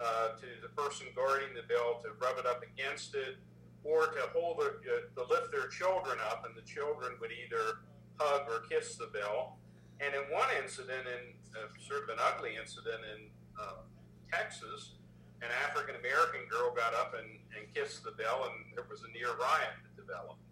uh, 0.00 0.34
to 0.34 0.46
the 0.62 0.68
person 0.74 1.06
guarding 1.14 1.54
the 1.54 1.62
bell 1.70 2.02
to 2.02 2.10
rub 2.18 2.38
it 2.38 2.46
up 2.46 2.62
against 2.62 3.14
it, 3.14 3.38
or 3.84 4.08
to 4.10 4.26
hold 4.34 4.58
the, 4.58 4.74
uh, 4.82 5.06
to 5.14 5.22
lift 5.30 5.52
their 5.52 5.68
children 5.68 6.18
up, 6.30 6.44
and 6.46 6.56
the 6.56 6.66
children 6.66 7.14
would 7.20 7.30
either 7.30 7.86
hug 8.18 8.48
or 8.50 8.66
kiss 8.66 8.96
the 8.96 9.06
bell. 9.14 9.58
And 10.00 10.10
in 10.14 10.26
one 10.34 10.48
incident, 10.62 11.06
in 11.06 11.38
uh, 11.54 11.70
sort 11.86 12.02
of 12.02 12.08
an 12.08 12.18
ugly 12.18 12.58
incident 12.58 12.98
in 13.14 13.30
uh, 13.54 13.86
Texas, 14.32 14.98
an 15.42 15.50
African 15.62 15.94
American 15.94 16.48
girl 16.50 16.74
got 16.74 16.94
up 16.94 17.14
and, 17.14 17.38
and 17.54 17.62
kissed 17.70 18.02
the 18.02 18.12
bell, 18.18 18.50
and 18.50 18.74
there 18.74 18.86
was 18.90 19.06
a 19.06 19.10
near 19.12 19.30
riot 19.38 19.78
that 19.86 19.94
developed. 19.94 20.42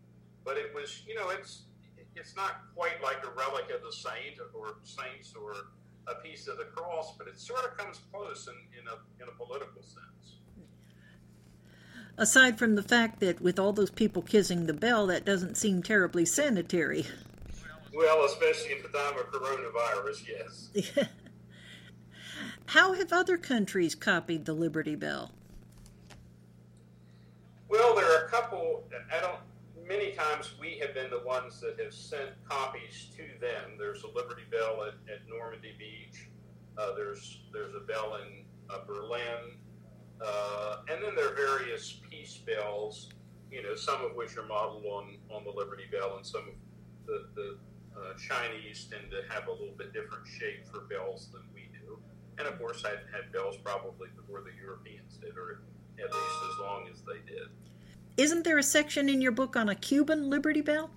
But 0.45 0.59
it 0.59 0.71
was, 0.75 1.03
you 1.07 1.15
know, 1.15 1.31
it's 1.31 1.67
it's 2.17 2.37
not 2.37 2.63
quite 2.75 3.03
like 3.03 3.25
a 3.25 3.31
relic 3.31 3.71
of 3.75 3.83
the 3.83 3.93
saint 3.93 4.39
or 4.55 4.77
saints 4.83 5.35
or 5.35 5.53
a 6.09 6.15
piece 6.23 6.49
of 6.49 6.59
the 6.59 6.65
cross, 6.65 7.15
but 7.17 7.29
it 7.29 7.39
sort 7.39 7.65
of 7.65 7.77
comes 7.77 8.01
close 8.13 8.49
in, 8.49 8.81
in, 8.81 8.89
a, 8.89 9.23
in 9.23 9.29
a 9.29 9.37
political 9.45 9.83
sense. 9.83 10.37
Aside 12.19 12.59
from 12.59 12.75
the 12.75 12.83
fact 12.83 13.21
that 13.21 13.41
with 13.41 13.59
all 13.59 13.73
those 13.73 13.91
people 13.91 14.23
kissing 14.23 14.67
the 14.67 14.75
bell, 14.75 15.07
that 15.07 15.25
doesn't 15.25 15.57
seem 15.57 15.83
terribly 15.83 16.27
sanitary. 16.27 17.07
Well, 17.95 18.25
especially 18.25 18.73
in 18.73 18.83
the 18.83 18.89
time 18.89 19.19
of 19.19 19.31
coronavirus, 19.31 20.29
yes. 20.29 21.07
How 22.67 22.93
have 22.95 23.13
other 23.13 23.37
countries 23.37 23.95
copied 23.95 24.45
the 24.45 24.53
Liberty 24.53 24.95
Bell? 24.95 25.31
Well, 27.69 27.95
there 27.95 28.05
are 28.05 28.27
a 28.27 28.29
couple. 28.29 28.85
I 29.11 29.21
don't 29.21 29.39
many 29.89 30.12
times 30.23 30.55
we 30.61 30.79
have 30.79 30.95
been 30.95 31.11
the 31.11 31.23
ones 31.27 31.61
that 31.61 31.79
have 31.83 31.93
sent 31.93 32.31
copies 32.49 33.09
to 33.17 33.25
them. 33.41 33.77
There's 33.79 34.03
a 34.03 34.09
Liberty 34.09 34.43
Bell 34.51 34.85
at, 34.87 34.95
at 35.13 35.21
Normandy 35.29 35.75
Beach. 35.79 36.29
Uh, 36.79 36.95
there's 36.95 37.43
there's 37.53 37.75
a 37.75 37.81
bell 37.81 38.19
in 38.23 38.45
uh, 38.71 38.79
Berlin, 38.87 39.59
uh, 40.25 40.77
and 40.89 41.03
then 41.03 41.15
there 41.15 41.33
are 41.33 41.35
various 41.35 42.01
peace 42.09 42.39
bells. 42.39 43.11
You 43.51 43.63
know, 43.63 43.75
some 43.75 44.03
of 44.03 44.15
which 44.15 44.37
are 44.37 44.47
modeled 44.47 44.85
on 44.87 45.17
on 45.31 45.45
the 45.45 45.51
Liberty 45.51 45.85
Bell, 45.91 46.17
and 46.17 46.25
some 46.25 46.43
of 46.43 46.55
the 47.07 47.27
the 47.35 47.59
uh, 47.99 48.15
Chinese 48.17 48.89
tend 48.91 49.11
to 49.11 49.21
have 49.33 49.49
a 49.49 49.53
little 49.53 49.75
bit 49.77 49.93
different 49.93 50.27
shape 50.27 50.67
for 50.67 50.83
bells 50.89 51.29
than 51.33 51.43
we 51.55 51.69
do. 51.73 51.99
And 52.39 52.49
of 52.49 52.59
course, 52.59 52.83
had 52.83 53.05
had 53.13 53.33
bells 53.33 53.57
probably 53.63 54.09
before 54.17 54.41
the 54.41 54.55
Europeans 54.57 55.19
did, 55.19 55.37
or 55.37 55.61
at 55.99 56.05
least 56.05 56.39
as 56.53 56.61
long 56.61 56.89
as 56.91 57.03
they 57.03 57.21
did. 57.31 57.49
Isn't 58.17 58.45
there 58.45 58.59
a 58.59 58.63
section 58.63 59.09
in 59.09 59.23
your 59.23 59.33
book 59.33 59.57
on 59.57 59.69
a 59.69 59.75
Cuban 59.75 60.29
Liberty 60.29 60.61
Bell? 60.61 60.91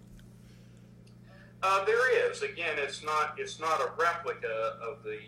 Uh, 1.64 1.86
there 1.86 2.30
is. 2.30 2.42
Again, 2.42 2.76
it's 2.78 3.04
not 3.04 3.36
it's 3.38 3.60
not 3.60 3.80
a 3.80 3.90
replica 3.98 4.78
of 4.82 5.02
the 5.04 5.20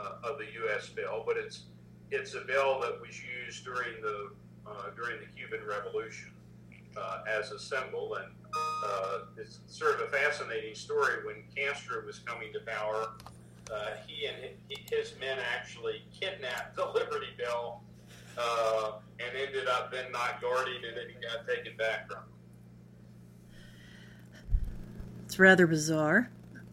uh, 0.00 0.30
of 0.30 0.38
the 0.38 0.46
U.S. 0.64 0.88
bell, 0.88 1.22
but 1.24 1.36
it's 1.36 1.62
it's 2.10 2.34
a 2.34 2.40
bell 2.40 2.80
that 2.80 3.00
was 3.00 3.20
used 3.22 3.64
during 3.64 4.02
the 4.02 4.30
uh, 4.66 4.90
during 4.96 5.20
the 5.20 5.26
Cuban 5.36 5.60
Revolution 5.66 6.32
uh, 6.96 7.20
as 7.28 7.52
a 7.52 7.58
symbol, 7.58 8.16
and 8.16 8.26
uh, 8.84 9.18
it's 9.36 9.60
sort 9.68 9.94
of 9.94 10.08
a 10.08 10.10
fascinating 10.10 10.74
story. 10.74 11.24
When 11.24 11.44
Castro 11.56 12.04
was 12.04 12.18
coming 12.18 12.52
to 12.52 12.60
power, 12.60 13.10
uh, 13.72 13.90
he 14.06 14.26
and 14.26 14.36
his 14.90 15.14
men 15.20 15.38
actually 15.54 16.02
kidnapped 16.18 16.74
the 16.74 16.86
Liberty 16.86 17.28
Bell 17.38 17.82
uh, 19.78 19.84
and 19.86 19.94
ended 19.94 20.12
up 20.12 20.12
then 20.12 20.12
not 20.12 20.40
guarding 20.40 20.82
and 20.86 20.96
then 20.96 21.06
he 21.08 21.14
got 21.20 21.46
taken 21.46 21.76
back 21.76 22.08
from 22.08 22.18
him. 22.18 22.24
It's 25.24 25.38
rather 25.38 25.66
bizarre. 25.66 26.30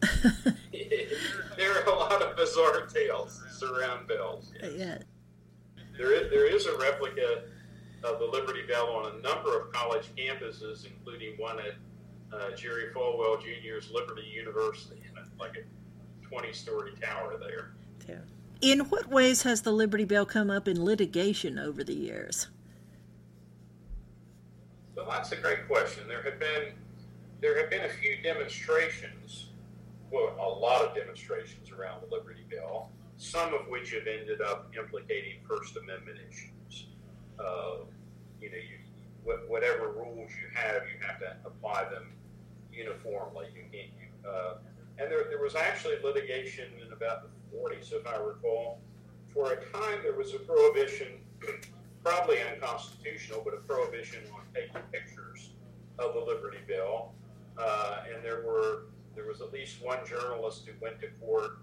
there 0.72 1.78
are 1.78 1.84
a 1.84 1.94
lot 1.94 2.22
of 2.22 2.36
bizarre 2.36 2.86
tales 2.86 3.42
surround 3.50 4.08
bells. 4.08 4.52
Yes. 4.62 4.72
Yeah. 4.76 4.98
There 5.96 6.12
is, 6.12 6.30
there 6.30 6.46
is 6.46 6.66
a 6.66 6.76
replica 6.78 7.44
of 8.04 8.18
the 8.18 8.26
Liberty 8.26 8.62
Bell 8.68 8.88
on 8.88 9.14
a 9.14 9.22
number 9.22 9.58
of 9.58 9.72
college 9.72 10.08
campuses, 10.16 10.86
including 10.86 11.34
one 11.38 11.58
at 11.58 11.74
uh, 12.32 12.54
Jerry 12.54 12.92
Falwell 12.94 13.40
Jr.'s 13.40 13.90
Liberty 13.90 14.26
University, 14.26 15.02
like 15.38 15.56
a 15.56 16.26
20 16.26 16.52
story 16.52 16.92
tower 17.00 17.36
there. 17.38 17.72
Yeah. 18.08 18.20
In 18.60 18.80
what 18.86 19.08
ways 19.08 19.42
has 19.42 19.62
the 19.62 19.72
Liberty 19.72 20.04
Bell 20.04 20.26
come 20.26 20.50
up 20.50 20.68
in 20.68 20.82
litigation 20.82 21.58
over 21.58 21.84
the 21.84 21.94
years? 21.94 22.48
Well, 24.96 25.06
that's 25.10 25.30
a 25.32 25.36
great 25.36 25.68
question. 25.68 26.08
There 26.08 26.22
have 26.22 26.40
been 26.40 26.72
there 27.42 27.60
have 27.60 27.68
been 27.68 27.84
a 27.84 27.88
few 27.88 28.16
demonstrations, 28.22 29.50
well, 30.10 30.34
a 30.40 30.48
lot 30.48 30.82
of 30.82 30.94
demonstrations 30.94 31.70
around 31.70 32.00
the 32.00 32.16
Liberty 32.16 32.44
Bell, 32.50 32.90
some 33.18 33.52
of 33.52 33.68
which 33.68 33.92
have 33.92 34.06
ended 34.06 34.40
up 34.40 34.72
implicating 34.76 35.34
First 35.46 35.76
Amendment 35.76 36.18
issues. 36.30 36.86
Uh, 37.38 37.84
you 38.40 38.50
know, 38.50 38.56
you, 38.56 39.32
whatever 39.48 39.92
rules 39.92 40.30
you 40.30 40.48
have, 40.54 40.82
you 40.84 41.06
have 41.06 41.20
to 41.20 41.36
apply 41.44 41.84
them 41.90 42.12
uniformly. 42.72 43.48
You 43.54 43.64
can't. 43.70 43.92
You, 44.00 44.30
uh, 44.30 44.54
and 44.98 45.10
there, 45.10 45.24
there 45.28 45.42
was 45.42 45.54
actually 45.54 45.96
litigation 46.02 46.68
in 46.84 46.90
about 46.94 47.24
the 47.24 47.56
40s, 47.56 47.92
if 47.92 48.06
I 48.06 48.16
recall. 48.16 48.80
For 49.34 49.52
a 49.52 49.56
time, 49.56 49.98
there 50.02 50.16
was 50.16 50.32
a 50.32 50.38
prohibition, 50.38 51.08
probably 52.06 52.36
unconstitutional, 52.52 53.42
but 53.44 53.52
a 53.54 53.56
prohibition 53.56 54.20
on 54.32 54.42
taking 54.54 54.80
pictures 54.92 55.50
of 55.98 56.14
the 56.14 56.20
Liberty 56.20 56.58
Bell. 56.68 57.12
Uh, 57.58 58.02
and 58.14 58.24
there 58.24 58.42
were 58.46 58.82
there 59.16 59.26
was 59.26 59.40
at 59.40 59.52
least 59.52 59.82
one 59.82 59.98
journalist 60.06 60.66
who 60.66 60.72
went 60.80 61.00
to 61.00 61.08
court 61.20 61.58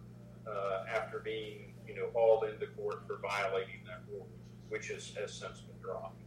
uh, 0.45 0.83
after 0.93 1.19
being 1.19 1.73
you 1.87 1.95
know 1.95 2.09
hauled 2.13 2.43
into 2.43 2.67
court 2.75 3.03
for 3.07 3.19
violating 3.21 3.79
that 3.85 4.01
rule, 4.11 4.27
which 4.67 4.89
has, 4.89 5.13
has 5.17 5.31
since 5.31 5.61
been 5.61 5.79
dropped. 5.81 6.19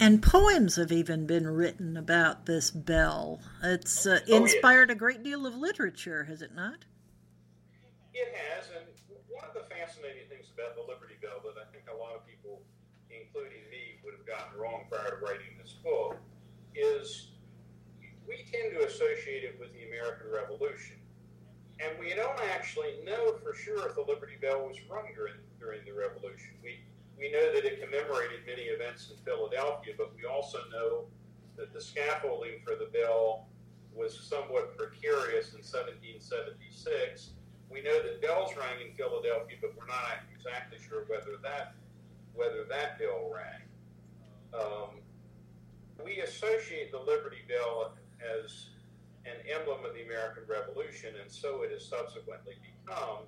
And 0.00 0.22
poems 0.22 0.76
have 0.76 0.92
even 0.92 1.24
been 1.24 1.46
written 1.46 1.96
about 1.96 2.44
this 2.44 2.70
bell. 2.70 3.40
It's 3.62 4.06
uh, 4.06 4.18
inspired 4.26 4.90
oh, 4.90 4.92
yeah. 4.92 4.96
a 4.96 4.98
great 4.98 5.22
deal 5.22 5.46
of 5.46 5.54
literature, 5.54 6.24
has 6.24 6.42
it 6.42 6.52
not? 6.54 6.84
It 8.12 8.34
has, 8.34 8.68
and 8.76 8.84
one 9.34 9.44
of 9.44 9.54
the 9.54 9.74
fascinating 9.74 10.28
things 10.28 10.46
about 10.54 10.74
the 10.74 10.82
Liberty 10.82 11.04
Bell 11.04 11.04
that 11.04 11.04
I 11.04 11.13
think 11.84 11.96
a 11.96 12.00
lot 12.00 12.14
of 12.14 12.26
people, 12.26 12.62
including 13.10 13.64
me, 13.70 14.00
would 14.04 14.14
have 14.14 14.26
gotten 14.26 14.58
wrong 14.58 14.84
prior 14.90 15.20
to 15.20 15.24
writing 15.24 15.56
this 15.60 15.76
book 15.84 16.16
is 16.74 17.32
we 18.26 18.44
tend 18.50 18.72
to 18.74 18.86
associate 18.86 19.44
it 19.44 19.56
with 19.60 19.72
the 19.72 19.84
American 19.86 20.32
Revolution. 20.32 20.96
And 21.80 21.98
we 21.98 22.14
don't 22.14 22.38
actually 22.54 23.02
know 23.04 23.36
for 23.42 23.54
sure 23.54 23.88
if 23.88 23.94
the 23.94 24.04
Liberty 24.06 24.38
Bell 24.40 24.66
was 24.66 24.78
rung 24.88 25.08
during, 25.14 25.34
during 25.58 25.84
the 25.84 25.92
Revolution. 25.92 26.56
We 26.62 26.80
we 27.16 27.30
know 27.30 27.54
that 27.54 27.64
it 27.64 27.78
commemorated 27.78 28.40
many 28.44 28.62
events 28.62 29.08
in 29.08 29.16
Philadelphia, 29.24 29.94
but 29.96 30.10
we 30.16 30.26
also 30.26 30.58
know 30.72 31.04
that 31.56 31.72
the 31.72 31.80
scaffolding 31.80 32.58
for 32.64 32.74
the 32.74 32.90
bell 32.90 33.46
was 33.94 34.18
somewhat 34.18 34.76
precarious 34.76 35.54
in 35.54 35.62
1776. 35.62 37.30
We 37.74 37.82
know 37.82 37.98
that 38.06 38.22
bells 38.22 38.54
rang 38.54 38.86
in 38.86 38.94
Philadelphia, 38.94 39.58
but 39.60 39.74
we're 39.74 39.90
not 39.90 40.22
exactly 40.30 40.78
sure 40.78 41.02
whether 41.10 41.42
that 41.42 41.74
whether 42.32 42.62
that 42.70 42.98
bell 43.00 43.26
rang. 43.34 43.66
Um, 44.54 45.02
we 46.04 46.20
associate 46.20 46.92
the 46.92 46.98
Liberty 46.98 47.42
Bell 47.48 47.94
as 48.22 48.70
an 49.26 49.42
emblem 49.50 49.84
of 49.84 49.94
the 49.94 50.04
American 50.04 50.44
Revolution, 50.46 51.14
and 51.20 51.30
so 51.30 51.62
it 51.62 51.72
has 51.72 51.84
subsequently 51.84 52.54
become. 52.62 53.26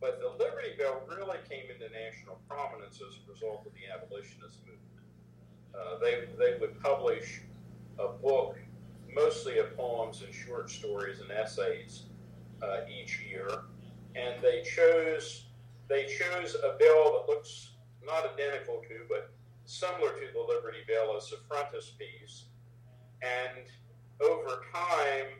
But 0.00 0.20
the 0.20 0.30
Liberty 0.42 0.72
Bell 0.78 1.02
really 1.08 1.38
came 1.48 1.68
into 1.68 1.92
national 1.92 2.40
prominence 2.48 2.96
as 2.96 3.20
a 3.20 3.30
result 3.30 3.66
of 3.66 3.72
the 3.76 3.92
abolitionist 3.92 4.60
movement. 4.64 5.04
Uh, 5.76 5.98
they, 6.00 6.28
they 6.38 6.58
would 6.58 6.80
publish 6.80 7.42
a 7.98 8.08
book, 8.08 8.56
mostly 9.14 9.58
of 9.58 9.76
poems 9.76 10.22
and 10.22 10.32
short 10.32 10.70
stories 10.70 11.20
and 11.20 11.30
essays, 11.30 12.04
uh, 12.62 12.80
each 12.88 13.20
year, 13.20 13.64
and 14.14 14.42
they 14.42 14.62
chose 14.62 15.46
they 15.88 16.06
chose 16.06 16.54
a 16.54 16.78
bell 16.78 17.12
that 17.12 17.24
looks 17.28 17.72
not 18.04 18.24
identical 18.32 18.80
to, 18.88 19.04
but 19.08 19.32
similar 19.64 20.12
to 20.12 20.26
the 20.32 20.40
Liberty 20.40 20.78
Bell 20.88 21.14
as 21.16 21.30
a 21.32 21.40
frontispiece. 21.46 22.46
And 23.20 23.66
over 24.22 24.62
time, 24.72 25.36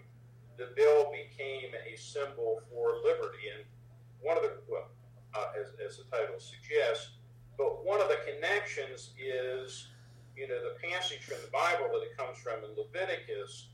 the 0.59 0.69
bell 0.76 1.11
became 1.11 1.71
a 1.73 1.97
symbol 1.97 2.61
for 2.71 3.00
liberty. 3.02 3.49
And 3.57 3.64
one 4.21 4.37
of 4.37 4.43
the, 4.43 4.59
well, 4.69 4.91
uh, 5.35 5.59
as, 5.59 5.73
as 5.85 5.99
the 5.99 6.05
title 6.14 6.38
suggests, 6.38 7.17
but 7.57 7.85
one 7.85 8.00
of 8.00 8.09
the 8.09 8.19
connections 8.29 9.14
is, 9.17 9.88
you 10.37 10.49
know, 10.49 10.61
the 10.61 10.76
passage 10.87 11.25
from 11.25 11.38
the 11.45 11.50
Bible 11.50 11.88
that 11.93 12.05
it 12.05 12.17
comes 12.17 12.38
from 12.38 12.62
in 12.64 12.76
Leviticus 12.76 13.72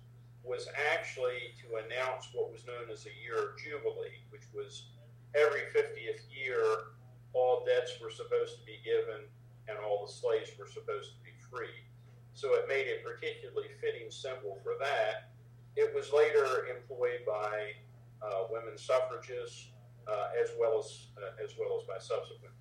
was 0.49 0.69
actually 0.97 1.53
to 1.61 1.77
announce 1.85 2.33
what 2.33 2.51
was 2.51 2.65
known 2.67 2.89
as 2.91 3.05
a 3.05 3.15
year 3.21 3.53
of 3.53 3.61
Jubilee, 3.61 4.25
which 4.31 4.49
was 4.55 4.89
every 5.37 5.69
50th 5.77 6.25
year, 6.33 6.97
all 7.35 7.65
debts 7.65 8.01
were 8.01 8.11
supposed 8.11 8.59
to 8.59 8.65
be 8.65 8.81
given 8.83 9.29
and 9.69 9.77
all 9.79 10.07
the 10.07 10.13
slaves 10.13 10.51
were 10.59 10.67
supposed 10.67 11.13
to 11.13 11.21
be 11.21 11.37
free. 11.53 11.85
So 12.33 12.55
it 12.55 12.65
made 12.69 12.89
a 12.89 13.05
particularly 13.05 13.69
fitting 13.81 14.11
symbol 14.11 14.59
for 14.65 14.73
that. 14.81 15.31
It 15.77 15.95
was 15.95 16.11
later 16.13 16.67
employed 16.73 17.29
by 17.29 17.77
uh, 18.25 18.49
women 18.51 18.79
suffragists 18.79 19.71
uh, 20.09 20.33
as 20.41 20.51
well 20.59 20.79
as 20.79 21.13
uh, 21.21 21.45
as 21.45 21.53
well 21.61 21.77
as 21.79 21.87
by 21.87 22.01
subsequent. 22.01 22.55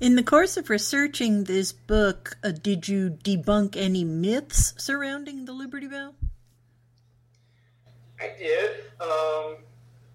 In 0.00 0.16
the 0.16 0.22
course 0.22 0.56
of 0.56 0.70
researching 0.70 1.44
this 1.44 1.72
book, 1.72 2.38
uh, 2.42 2.52
did 2.52 2.88
you 2.88 3.18
debunk 3.22 3.76
any 3.76 4.02
myths 4.02 4.72
surrounding 4.78 5.44
the 5.44 5.52
Liberty 5.52 5.88
Bell? 5.88 6.14
I 8.18 8.32
did. 8.38 8.80
Um, 8.98 9.56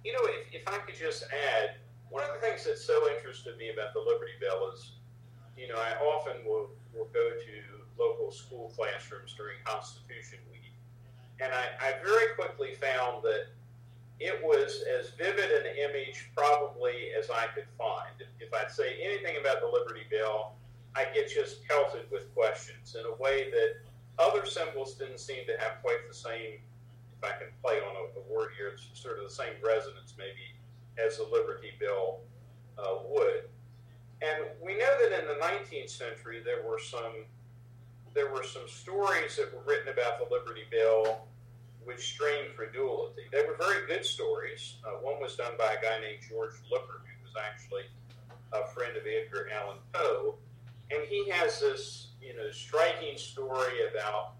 you 0.03 0.12
know, 0.12 0.21
if, 0.23 0.51
if 0.51 0.67
I 0.67 0.79
could 0.79 0.95
just 0.95 1.25
add, 1.25 1.75
one 2.10 2.23
of 2.23 2.29
the 2.33 2.41
things 2.41 2.63
that 2.65 2.79
so 2.79 3.07
interested 3.15 3.60
me 3.60 3.69
about 3.69 3.93
the 3.93 3.99
Liberty 3.99 4.31
Bell 4.41 4.71
is, 4.73 4.93
you 5.55 5.67
know, 5.67 5.75
I 5.75 5.93
often 6.03 6.43
will, 6.43 6.71
will 6.95 7.10
go 7.13 7.29
to 7.29 8.01
local 8.01 8.31
school 8.31 8.73
classrooms 8.75 9.36
during 9.38 9.57
Constitution 9.65 10.39
Week, 10.51 10.73
and 11.39 11.53
I, 11.53 11.65
I 11.79 11.93
very 12.03 12.33
quickly 12.33 12.73
found 12.73 13.21
that 13.21 13.49
it 14.19 14.41
was 14.43 14.84
as 14.99 15.12
vivid 15.12 15.51
an 15.51 15.65
image 15.78 16.32
probably 16.36 17.12
as 17.17 17.30
I 17.30 17.47
could 17.54 17.67
find. 17.78 18.13
If, 18.39 18.54
I'd 18.54 18.71
say 18.71 18.97
anything 19.04 19.36
about 19.39 19.60
the 19.60 19.67
Liberty 19.67 20.04
Bell, 20.10 20.56
I 20.95 21.06
get 21.13 21.30
just 21.30 21.65
pelted 21.67 22.10
with 22.12 22.34
questions 22.34 22.95
in 22.97 23.06
a 23.06 23.21
way 23.21 23.51
that 23.51 23.84
other 24.17 24.45
symbols 24.45 24.95
didn't 24.95 25.19
seem 25.19 25.45
to 25.45 25.58
have 25.60 25.82
quite 25.82 26.08
the 26.08 26.15
same, 26.15 26.60
if 27.17 27.23
I 27.23 27.38
can 27.38 27.47
play 27.62 27.80
on 27.80 27.95
a, 27.95 28.19
a 28.19 28.34
word 28.34 28.51
here, 28.58 28.69
it's 28.73 28.88
sort 28.93 29.17
of 29.17 29.25
the 29.25 29.34
same 29.34 29.54
resonance 29.63 30.15
maybe 30.17 30.56
as 30.97 31.17
the 31.17 31.23
Liberty 31.23 31.71
Bell 31.80 32.21
uh, 32.78 33.04
would. 33.10 33.49
And 34.21 34.45
we 34.63 34.78
know 34.78 34.93
that 35.01 35.19
in 35.19 35.28
the 35.28 35.43
19th 35.43 35.89
century 35.89 36.41
there 36.43 36.63
were 36.67 36.80
some 36.80 37.25
there 38.13 38.32
were 38.32 38.43
some 38.43 38.63
stories 38.65 39.36
that 39.36 39.54
were 39.54 39.62
written 39.67 39.89
about 39.89 40.17
the 40.17 40.34
Liberty 40.34 40.63
Bell 40.71 41.28
which 41.86 42.13
strained 42.13 42.56
credulity. 42.56 43.24
They 43.32 43.45
were 43.45 43.56
very 43.58 43.86
good 43.88 44.06
stories. 44.06 44.78
Uh, 44.86 44.98
one 45.02 45.21
was 45.21 45.36
done 45.36 45.54
by 45.58 45.74
a 45.74 45.82
guy 45.82 46.02
named 46.02 46.19
George 46.28 46.56
Looker, 46.71 47.02
who 47.06 47.24
was 47.24 47.34
actually 47.39 47.84
a 48.54 48.67
friend 48.74 48.98
of 48.98 49.04
Edgar 49.06 49.48
Allan 49.54 49.78
Poe, 49.93 50.36
and 50.91 51.02
he 51.08 51.30
has 51.30 51.60
this 51.60 52.08
you 52.21 52.36
know 52.36 52.52
striking 52.52 53.17
story 53.17 53.88
about 53.91 54.34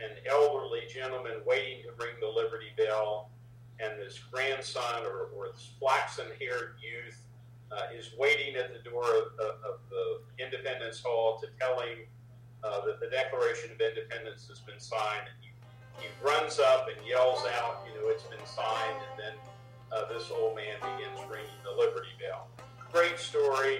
an 0.00 0.16
elderly 0.28 0.82
gentleman 0.92 1.42
waiting 1.46 1.82
to 1.82 1.90
ring 2.02 2.14
the 2.20 2.26
Liberty 2.26 2.72
Bell 2.76 3.30
and 3.80 3.98
this 4.00 4.18
grandson 4.30 5.04
or, 5.04 5.30
or 5.34 5.50
this 5.52 5.70
flaxen 5.78 6.26
haired 6.40 6.74
youth 6.82 7.18
uh, 7.70 7.96
is 7.96 8.10
waiting 8.18 8.54
at 8.56 8.72
the 8.72 8.88
door 8.88 9.04
of, 9.04 9.32
of, 9.38 9.54
of, 9.64 9.78
the 9.88 10.44
Independence 10.44 11.00
Hall 11.00 11.40
to 11.40 11.48
tell 11.58 11.80
him 11.80 12.04
uh, 12.62 12.84
that 12.84 13.00
the 13.00 13.08
Declaration 13.08 13.70
of 13.72 13.80
Independence 13.80 14.46
has 14.48 14.60
been 14.60 14.78
signed. 14.78 15.24
And 15.24 15.36
he, 15.40 15.51
he 15.98 16.08
runs 16.24 16.58
up 16.58 16.88
and 16.88 17.06
yells 17.06 17.44
out, 17.60 17.86
you 17.86 18.00
know, 18.00 18.08
it's 18.08 18.24
been 18.24 18.44
signed, 18.46 19.00
and 19.10 19.20
then 19.20 19.34
uh, 19.92 20.08
this 20.08 20.30
old 20.30 20.56
man 20.56 20.76
begins 20.80 21.20
ringing 21.30 21.50
the 21.64 21.70
Liberty 21.70 22.10
Bell. 22.20 22.48
Great 22.92 23.18
story, 23.18 23.78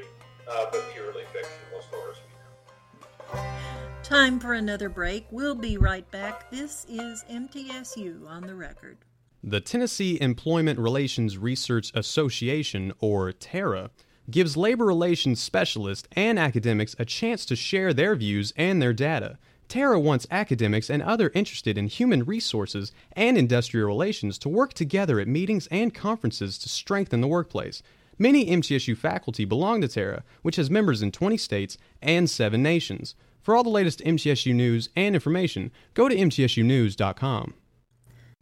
uh, 0.51 0.67
but 0.71 0.85
purely 0.93 1.25
fictional 1.33 1.79
as 1.79 1.85
far 1.87 2.11
as 2.11 2.17
we 2.17 3.37
know. 3.37 4.03
Time 4.03 4.41
for 4.41 4.53
another 4.55 4.89
break. 4.89 5.27
We'll 5.31 5.55
be 5.55 5.79
right 5.79 6.09
back. 6.11 6.51
This 6.51 6.85
is 6.89 7.25
MTSU 7.31 8.29
on 8.29 8.43
the 8.47 8.55
record. 8.55 8.99
The 9.45 9.61
Tennessee 9.61 10.21
Employment 10.21 10.79
Relations 10.79 11.37
Research 11.37 11.91
Association, 11.95 12.93
or 13.01 13.33
TERRA, 13.33 13.91
gives 14.31 14.57
labor 14.57 14.85
relations 14.85 15.41
specialists 15.41 16.09
and 16.13 16.39
academics 16.39 16.95
a 16.99 17.05
chance 17.05 17.45
to 17.47 17.57
share 17.57 17.93
their 17.93 18.15
views 18.15 18.53
and 18.57 18.81
their 18.81 18.93
data. 18.93 19.39
TERRA 19.73 19.99
wants 19.99 20.27
academics 20.31 20.91
and 20.91 21.03
other 21.03 21.33
interested 21.35 21.79
in 21.79 21.87
human 21.87 22.25
resources 22.25 22.93
and 23.13 23.39
industrial 23.39 23.87
relations 23.87 24.37
to 24.41 24.51
work 24.51 24.75
together 24.75 25.19
at 25.19 25.27
meetings 25.27 25.67
and 25.71 25.95
conferences 25.95 26.59
to 26.59 26.69
strengthen 26.69 27.23
the 27.23 27.27
workplace. 27.27 27.83
Many 28.19 28.51
MTSU 28.51 28.95
faculty 28.95 29.47
belong 29.47 29.81
to 29.81 29.89
TERRA, 29.89 30.25
which 30.43 30.57
has 30.57 30.69
members 30.69 31.01
in 31.01 31.11
20 31.11 31.39
states 31.39 31.79
and 32.03 32.29
7 32.29 32.63
nations. 32.63 33.15
For 33.41 33.57
all 33.57 33.63
the 33.63 33.71
latest 33.71 34.01
MTSU 34.01 34.55
news 34.55 34.91
and 34.95 35.15
information, 35.15 35.71
go 35.95 36.07
to 36.07 36.15
mtsunews.com. 36.15 37.55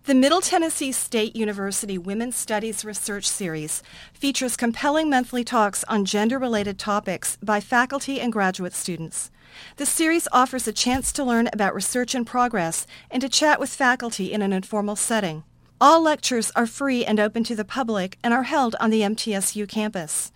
The 0.05 0.15
Middle 0.15 0.41
Tennessee 0.41 0.91
State 0.91 1.37
University 1.37 1.97
Women's 1.97 2.35
Studies 2.35 2.85
Research 2.85 3.29
Series 3.29 3.85
features 4.13 4.57
compelling 4.57 5.09
monthly 5.09 5.45
talks 5.45 5.85
on 5.85 6.05
gender-related 6.05 6.77
topics 6.77 7.37
by 7.41 7.61
faculty 7.61 8.21
and 8.21 8.33
graduate 8.33 8.73
students. 8.73 9.31
The 9.77 9.87
series 9.87 10.29
offers 10.33 10.69
a 10.69 10.73
chance 10.73 11.13
to 11.13 11.25
learn 11.25 11.49
about 11.53 11.75
research 11.75 12.15
in 12.15 12.25
progress 12.25 12.87
and 13.11 13.21
to 13.21 13.29
chat 13.29 13.61
with 13.61 13.71
faculty 13.71 14.33
in 14.33 14.43
an 14.43 14.53
informal 14.53 14.97
setting. 14.97 15.45
All 15.81 16.03
lectures 16.03 16.53
are 16.55 16.67
free 16.67 17.05
and 17.05 17.19
open 17.19 17.43
to 17.45 17.57
the 17.57 17.65
public 17.65 18.19
and 18.23 18.35
are 18.35 18.43
held 18.43 18.77
on 18.81 18.91
the 18.91 19.01
MTSU 19.01 19.69
campus. 19.69 20.31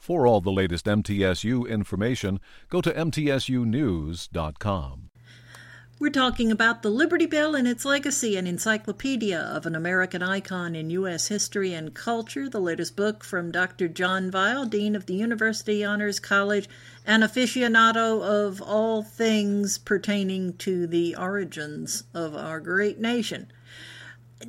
For 0.00 0.26
all 0.26 0.40
the 0.40 0.50
latest 0.50 0.86
MTSU 0.86 1.68
information, 1.68 2.40
go 2.68 2.80
to 2.80 2.92
mtsunews.com. 2.92 5.10
We're 6.02 6.10
talking 6.10 6.50
about 6.50 6.82
the 6.82 6.90
Liberty 6.90 7.26
Bell 7.26 7.54
and 7.54 7.68
its 7.68 7.84
legacy, 7.84 8.36
an 8.36 8.48
encyclopedia 8.48 9.38
of 9.38 9.66
an 9.66 9.76
American 9.76 10.20
icon 10.20 10.74
in 10.74 10.90
U.S. 10.90 11.28
history 11.28 11.72
and 11.72 11.94
culture. 11.94 12.48
The 12.48 12.58
latest 12.58 12.96
book 12.96 13.22
from 13.22 13.52
Dr. 13.52 13.86
John 13.86 14.28
Vile, 14.28 14.66
Dean 14.66 14.96
of 14.96 15.06
the 15.06 15.14
University 15.14 15.84
Honors 15.84 16.18
College, 16.18 16.68
an 17.06 17.22
aficionado 17.22 18.22
of 18.22 18.62
all 18.62 19.02
things 19.02 19.78
pertaining 19.78 20.56
to 20.58 20.86
the 20.86 21.16
origins 21.16 22.04
of 22.14 22.34
our 22.34 22.60
great 22.60 23.00
nation. 23.00 23.50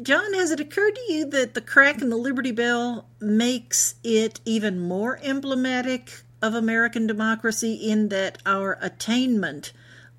John, 0.01 0.33
has 0.33 0.51
it 0.51 0.59
occurred 0.59 0.95
to 0.95 1.13
you 1.13 1.25
that 1.29 1.53
the 1.53 1.61
crack 1.61 2.01
in 2.01 2.09
the 2.09 2.15
Liberty 2.15 2.51
Bell 2.51 3.07
makes 3.19 3.95
it 4.03 4.39
even 4.45 4.79
more 4.79 5.19
emblematic 5.21 6.23
of 6.41 6.53
American 6.53 7.07
democracy 7.07 7.73
in 7.73 8.09
that 8.09 8.39
our 8.45 8.77
attainment 8.81 9.71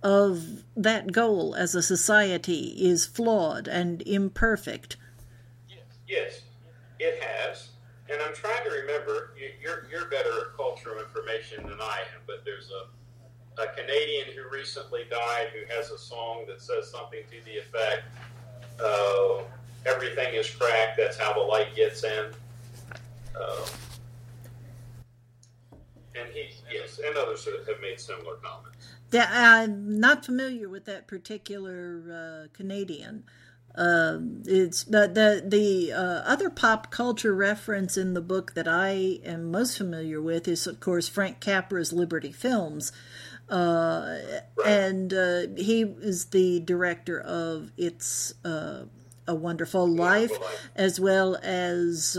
of 0.03 0.62
that 0.77 1.12
goal 1.12 1.55
as 1.55 1.75
a 1.75 1.83
society 1.83 2.75
is 2.79 3.07
flawed 3.07 3.66
and 3.66 4.03
imperfect. 4.03 4.97
Yes, 5.68 5.81
yes 6.07 6.40
it 6.99 7.23
has. 7.23 7.68
And 8.14 8.22
I'm 8.22 8.33
trying 8.33 8.62
to 8.62 8.70
remember, 8.70 9.33
you're, 9.61 9.88
you're 9.90 10.09
better 10.09 10.31
at 10.42 10.57
cultural 10.57 11.00
information 11.00 11.66
than 11.66 11.81
I 11.81 11.98
am, 12.14 12.20
but 12.29 12.44
there's 12.44 12.70
a, 12.70 13.61
a 13.61 13.66
Canadian 13.74 14.27
who 14.37 14.48
recently 14.55 15.00
died 15.11 15.48
who 15.53 15.66
has 15.74 15.90
a 15.90 15.98
song 15.98 16.44
that 16.46 16.62
says 16.62 16.88
something 16.88 17.18
to 17.29 17.44
the 17.44 17.59
effect, 17.59 18.05
uh, 18.81 19.42
everything 19.85 20.33
is 20.35 20.48
cracked, 20.48 20.96
that's 20.96 21.18
how 21.18 21.33
the 21.33 21.40
light 21.40 21.74
gets 21.74 22.05
in. 22.05 22.27
Uh, 23.35 23.66
and 26.14 26.29
he, 26.33 26.50
yes, 26.72 27.00
and 27.05 27.16
others 27.16 27.48
have 27.66 27.81
made 27.81 27.98
similar 27.98 28.37
comments. 28.37 28.92
I'm 29.12 29.98
not 29.98 30.24
familiar 30.24 30.68
with 30.68 30.85
that 30.85 31.09
particular 31.09 32.46
uh, 32.46 32.48
Canadian. 32.53 33.24
Uh, 33.75 34.19
it's 34.45 34.85
but 34.85 35.15
the 35.15 35.43
the 35.45 35.93
uh, 35.93 36.23
other 36.25 36.49
pop 36.49 36.93
culture 36.93 37.35
reference 37.35 37.97
in 37.97 38.15
the 38.15 38.21
book 38.21 38.55
that 38.55 38.69
I 38.69 39.19
am 39.25 39.51
most 39.51 39.77
familiar 39.77 40.23
with 40.23 40.47
is 40.47 40.67
of 40.69 40.79
course 40.79 41.09
Frank 41.09 41.41
Capra's 41.41 41.93
Liberty 41.93 42.31
Films, 42.31 42.93
uh, 43.49 44.17
right. 44.59 44.67
and 44.67 45.13
uh, 45.13 45.41
he 45.57 45.83
is 45.83 46.27
the 46.27 46.61
director 46.61 47.21
of 47.21 47.73
It's 47.77 48.33
uh, 48.45 48.85
a 49.27 49.35
Wonderful 49.35 49.89
Life, 49.89 50.31
Life, 50.31 50.71
as 50.77 51.01
well 51.01 51.37
as 51.43 52.17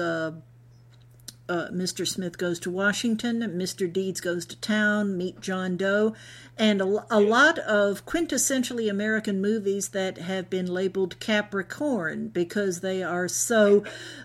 uh, 1.48 1.68
Mr. 1.72 2.08
Smith 2.08 2.38
Goes 2.38 2.60
to 2.62 2.72
Washington, 2.72 3.42
Mr. 3.42 3.92
Deeds 3.92 4.20
Goes 4.20 4.46
to 4.48 4.56
Town, 4.58 5.18
Meet 5.18 5.42
John 5.42 5.78
Doe, 5.78 6.16
and 6.58 6.82
a, 6.82 7.06
a, 7.12 7.20
lot 7.20 7.60
of 7.60 8.06
quintessentially 8.06 8.90
American 8.90 9.42
movies 9.42 9.90
that 9.90 10.18
have 10.18 10.50
been 10.50 10.66
labeled 10.66 11.20
Capracorn 11.20 12.34
because 12.34 12.82
they 12.82 13.04
are 13.04 13.28
so 13.28 13.84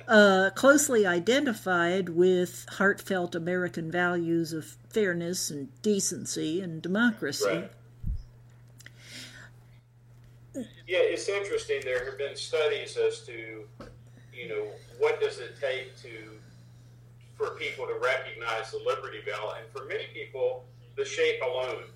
uh, 0.09 0.51
closely 0.55 1.07
identified 1.07 2.09
with 2.11 2.67
heartfelt 2.71 3.35
American 3.35 3.91
values 3.91 4.53
of 4.53 4.77
fairness 4.89 5.51
and 5.51 5.69
decency 5.83 6.61
and 6.61 6.81
democracy. 6.81 7.47
Right. 7.47 7.71
Yeah, 10.55 10.99
it's 10.99 11.29
interesting. 11.29 11.81
There 11.85 12.05
have 12.05 12.19
been 12.19 12.35
studies 12.35 12.97
as 12.97 13.21
to, 13.21 13.65
you 14.33 14.49
know, 14.49 14.67
what 14.99 15.21
does 15.21 15.39
it 15.39 15.55
take 15.61 15.97
to 16.03 16.40
for 17.41 17.57
people 17.57 17.87
to 17.89 17.97
recognize 17.97 18.71
the 18.71 18.85
Liberty 18.85 19.25
Bell, 19.25 19.57
and 19.57 19.65
for 19.73 19.89
many 19.89 20.05
people, 20.13 20.69
the 20.95 21.05
shape 21.07 21.41
alone 21.41 21.89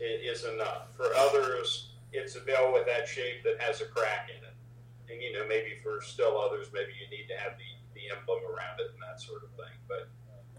is 0.00 0.42
enough. 0.42 0.90
For 0.96 1.06
others, 1.14 1.94
it's 2.10 2.34
a 2.34 2.40
bell 2.40 2.72
with 2.74 2.84
that 2.90 3.06
shape 3.06 3.44
that 3.44 3.62
has 3.62 3.80
a 3.80 3.86
crack 3.86 4.26
in 4.28 4.42
it, 4.42 4.58
and 5.06 5.22
you 5.22 5.32
know 5.32 5.46
maybe 5.46 5.78
for 5.84 6.02
still 6.02 6.34
others, 6.34 6.66
maybe 6.74 6.90
you 6.98 7.06
need 7.16 7.30
to 7.30 7.38
have 7.38 7.54
the, 7.54 7.70
the 7.94 8.10
emblem 8.10 8.42
around 8.42 8.82
it 8.82 8.90
and 8.90 8.98
that 8.98 9.22
sort 9.22 9.46
of 9.46 9.54
thing. 9.54 9.78
But 9.86 10.10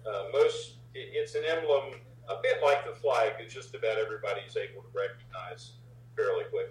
uh, 0.07 0.31
most, 0.31 0.79
it, 0.95 1.11
it's 1.11 1.35
an 1.35 1.43
emblem 1.43 1.99
a 2.31 2.39
bit 2.41 2.63
like 2.63 2.87
the 2.87 2.95
flag. 2.95 3.33
It's 3.43 3.53
just 3.53 3.75
about 3.75 3.99
everybody's 3.99 4.55
able 4.55 4.87
to 4.87 4.91
recognize 4.95 5.83
fairly 6.15 6.47
quickly. 6.47 6.62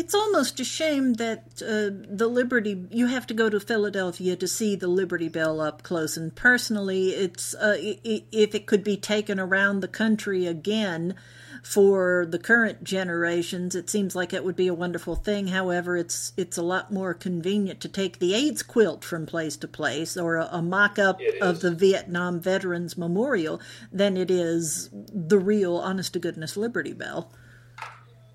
It's 0.00 0.14
almost 0.14 0.58
a 0.60 0.64
shame 0.64 1.12
that 1.14 1.60
uh, 1.60 1.92
the 2.08 2.26
Liberty. 2.26 2.86
You 2.90 3.08
have 3.08 3.26
to 3.26 3.34
go 3.34 3.50
to 3.50 3.60
Philadelphia 3.60 4.34
to 4.34 4.48
see 4.48 4.74
the 4.74 4.88
Liberty 4.88 5.28
Bell 5.28 5.60
up 5.60 5.82
close 5.82 6.16
and 6.16 6.34
personally. 6.34 7.10
It's 7.10 7.54
uh, 7.54 7.76
if 7.78 8.54
it 8.54 8.66
could 8.66 8.82
be 8.82 8.96
taken 8.96 9.38
around 9.38 9.80
the 9.80 9.88
country 9.88 10.46
again 10.46 11.16
for 11.62 12.24
the 12.26 12.38
current 12.38 12.82
generations, 12.82 13.74
it 13.74 13.90
seems 13.90 14.16
like 14.16 14.32
it 14.32 14.42
would 14.42 14.56
be 14.56 14.68
a 14.68 14.72
wonderful 14.74 15.16
thing. 15.16 15.48
However, 15.48 15.98
it's 15.98 16.32
it's 16.34 16.56
a 16.56 16.62
lot 16.62 16.90
more 16.90 17.12
convenient 17.12 17.82
to 17.82 17.88
take 17.88 18.20
the 18.20 18.32
AIDS 18.32 18.62
quilt 18.62 19.04
from 19.04 19.26
place 19.26 19.58
to 19.58 19.68
place 19.68 20.16
or 20.16 20.36
a, 20.36 20.48
a 20.50 20.62
mock-up 20.62 21.20
of 21.42 21.60
the 21.60 21.74
Vietnam 21.74 22.40
Veterans 22.40 22.96
Memorial 22.96 23.60
than 23.92 24.16
it 24.16 24.30
is 24.30 24.88
the 25.12 25.38
real, 25.38 25.76
honest 25.76 26.14
to 26.14 26.18
goodness 26.18 26.56
Liberty 26.56 26.94
Bell. 26.94 27.30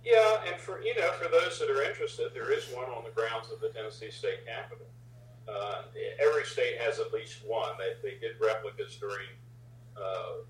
Yeah, 0.05 0.37
and 0.45 0.61
for 0.61 0.81
you 0.81 0.93
know, 0.93 1.09
for 1.17 1.27
those 1.27 1.57
that 1.57 1.69
are 1.69 1.81
interested, 1.81 2.29
there 2.33 2.53
is 2.53 2.69
one 2.69 2.85
on 2.93 3.03
the 3.03 3.09
grounds 3.09 3.49
of 3.51 3.59
the 3.59 3.69
Tennessee 3.69 4.11
State 4.11 4.45
Capitol. 4.45 4.85
Uh, 5.49 5.89
every 6.21 6.45
state 6.45 6.77
has 6.77 6.99
at 6.99 7.11
least 7.11 7.41
one. 7.45 7.73
They, 7.81 7.97
they 8.01 8.17
did 8.21 8.37
replicas 8.41 8.97
during, 8.97 9.29
uh, 9.97 10.45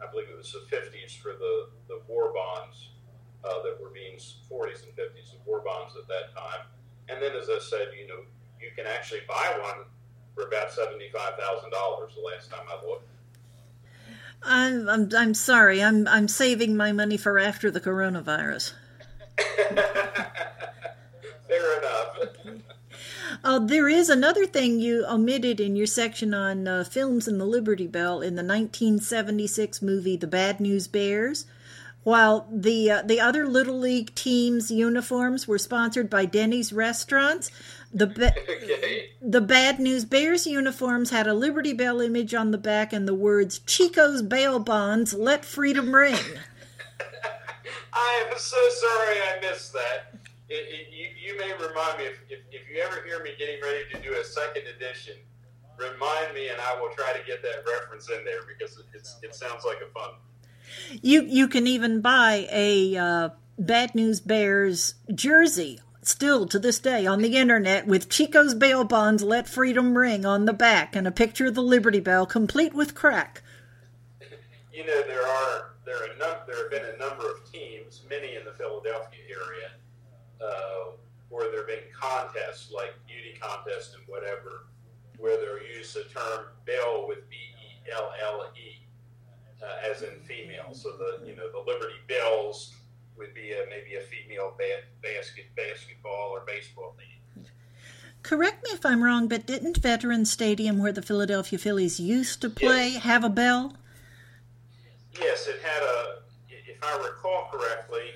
I 0.00 0.10
believe 0.12 0.28
it 0.28 0.36
was 0.36 0.52
the 0.52 0.64
50s 0.68 1.16
for 1.16 1.32
the, 1.32 1.68
the 1.88 2.00
war 2.08 2.32
bonds 2.32 2.92
uh, 3.44 3.60
that 3.64 3.76
were 3.80 3.92
being 3.92 4.16
40s 4.16 4.84
and 4.84 4.92
50s 4.96 5.32
and 5.32 5.40
war 5.44 5.60
bonds 5.64 5.96
at 5.96 6.08
that 6.08 6.32
time. 6.32 6.68
And 7.08 7.20
then, 7.20 7.36
as 7.36 7.48
I 7.48 7.60
said, 7.60 7.92
you 7.96 8.08
know, 8.08 8.24
you 8.60 8.68
can 8.76 8.86
actually 8.86 9.20
buy 9.28 9.60
one 9.60 9.84
for 10.34 10.48
about 10.48 10.72
$75,000 10.72 11.12
the 11.68 12.24
last 12.24 12.50
time 12.50 12.64
I 12.68 12.80
looked. 12.84 13.08
I'm, 14.44 14.88
I'm 14.88 15.08
I'm 15.16 15.34
sorry. 15.34 15.82
I'm 15.82 16.06
I'm 16.06 16.28
saving 16.28 16.76
my 16.76 16.92
money 16.92 17.16
for 17.16 17.38
after 17.38 17.70
the 17.70 17.80
coronavirus. 17.80 18.72
Fair 21.48 21.78
enough. 21.78 22.18
Uh, 23.42 23.58
there 23.58 23.90
is 23.90 24.08
another 24.08 24.46
thing 24.46 24.80
you 24.80 25.04
omitted 25.06 25.60
in 25.60 25.76
your 25.76 25.86
section 25.86 26.32
on 26.32 26.66
uh, 26.66 26.82
films 26.82 27.28
in 27.28 27.36
the 27.36 27.44
Liberty 27.44 27.86
Bell 27.86 28.22
in 28.22 28.36
the 28.36 28.42
1976 28.42 29.82
movie 29.82 30.16
The 30.16 30.26
Bad 30.26 30.60
News 30.60 30.86
Bears. 30.88 31.44
While 32.04 32.46
the 32.50 32.90
uh, 32.90 33.02
the 33.02 33.20
other 33.20 33.46
Little 33.46 33.78
League 33.78 34.14
teams' 34.14 34.70
uniforms 34.70 35.46
were 35.46 35.58
sponsored 35.58 36.08
by 36.08 36.24
Denny's 36.24 36.72
restaurants, 36.72 37.50
the 37.94 38.06
ba- 38.06 38.34
okay. 38.50 39.10
the 39.22 39.40
Bad 39.40 39.78
News 39.78 40.04
Bears 40.04 40.46
uniforms 40.46 41.10
had 41.10 41.26
a 41.26 41.34
Liberty 41.34 41.72
Bell 41.72 42.00
image 42.00 42.34
on 42.34 42.50
the 42.50 42.58
back 42.58 42.92
and 42.92 43.08
the 43.08 43.14
words 43.14 43.60
"Chico's 43.60 44.20
bail 44.20 44.58
bonds, 44.58 45.14
let 45.14 45.44
freedom 45.44 45.94
ring." 45.94 46.14
I 47.92 48.26
am 48.28 48.36
so 48.36 48.56
sorry 48.68 49.16
I 49.16 49.38
missed 49.40 49.72
that. 49.72 50.18
It, 50.48 50.54
it, 50.54 50.92
you, 50.92 51.32
you, 51.32 51.38
may 51.38 51.52
remind 51.54 51.98
me 51.98 52.04
if, 52.04 52.20
if, 52.28 52.40
if 52.50 52.68
you 52.68 52.82
ever 52.82 53.02
hear 53.06 53.22
me 53.22 53.30
getting 53.38 53.62
ready 53.62 53.84
to 53.92 54.02
do 54.02 54.14
a 54.20 54.24
second 54.24 54.64
edition, 54.76 55.14
remind 55.78 56.34
me 56.34 56.48
and 56.48 56.60
I 56.60 56.78
will 56.80 56.90
try 56.90 57.12
to 57.12 57.24
get 57.26 57.40
that 57.42 57.64
reference 57.66 58.10
in 58.10 58.24
there 58.24 58.42
because 58.46 58.78
it, 58.78 59.08
it 59.22 59.34
sounds 59.34 59.64
like 59.64 59.78
a 59.78 59.90
fun 59.92 60.10
you 61.02 61.22
you 61.22 61.48
can 61.48 61.66
even 61.66 62.00
buy 62.00 62.46
a 62.50 62.96
uh, 62.96 63.28
Bad 63.58 63.94
News 63.94 64.20
Bears 64.20 64.94
jersey 65.14 65.80
still 66.08 66.46
to 66.46 66.58
this 66.58 66.78
day 66.78 67.06
on 67.06 67.20
the 67.20 67.36
internet 67.36 67.86
with 67.86 68.08
Chico's 68.08 68.54
bail 68.54 68.84
bonds 68.84 69.22
let 69.22 69.48
freedom 69.48 69.96
ring 69.96 70.24
on 70.24 70.44
the 70.44 70.52
back 70.52 70.94
and 70.96 71.06
a 71.06 71.12
picture 71.12 71.46
of 71.46 71.54
the 71.54 71.62
Liberty 71.62 72.00
Bell 72.00 72.26
complete 72.26 72.74
with 72.74 72.94
crack. 72.94 73.42
You 74.72 74.84
know 74.86 75.02
there 75.06 75.26
are 75.26 75.74
there 75.84 75.96
are 75.96 76.16
num- 76.18 76.42
there 76.46 76.62
have 76.62 76.70
been 76.70 76.94
a 76.94 76.98
number 76.98 77.30
of 77.30 77.50
teams, 77.50 78.02
many 78.08 78.36
in 78.36 78.44
the 78.44 78.52
Philadelphia 78.52 79.20
area, 79.28 79.70
uh, 80.40 80.90
where 81.28 81.50
there 81.50 81.60
have 81.60 81.68
been 81.68 81.88
contests 81.98 82.72
like 82.72 82.94
beauty 83.06 83.38
contests 83.40 83.94
and 83.94 84.02
whatever, 84.06 84.66
where 85.18 85.36
they'll 85.36 85.76
use 85.76 85.94
the 85.94 86.04
term 86.04 86.46
bell 86.66 87.06
with 87.06 87.28
B 87.30 87.36
E 87.36 87.90
L 87.92 88.12
L 88.22 88.50
E 88.56 88.84
uh, 89.62 89.90
as 89.90 90.02
in 90.02 90.20
female. 90.22 90.72
So 90.72 90.90
the 90.90 91.26
you 91.26 91.36
know 91.36 91.50
the 91.50 91.58
Liberty 91.58 92.00
Bells 92.08 92.74
would 93.16 93.34
be 93.34 93.52
a, 93.52 93.64
maybe 93.70 93.96
a 93.96 94.00
female 94.00 94.54
ba- 94.58 94.84
basket 95.02 95.46
basketball 95.56 96.30
or 96.30 96.42
baseball 96.46 96.94
team. 96.98 97.46
Correct 98.22 98.64
me 98.64 98.70
if 98.70 98.86
I'm 98.86 99.02
wrong, 99.02 99.28
but 99.28 99.46
didn't 99.46 99.76
Veterans 99.76 100.30
Stadium, 100.30 100.78
where 100.78 100.92
the 100.92 101.02
Philadelphia 101.02 101.58
Phillies 101.58 102.00
used 102.00 102.40
to 102.40 102.48
play, 102.48 102.90
yes. 102.90 103.02
have 103.02 103.22
a 103.22 103.28
bell? 103.28 103.74
Yes, 105.20 105.46
it 105.46 105.60
had 105.62 105.82
a. 105.82 106.18
If 106.48 106.82
I 106.82 106.96
recall 106.96 107.48
correctly, 107.52 108.10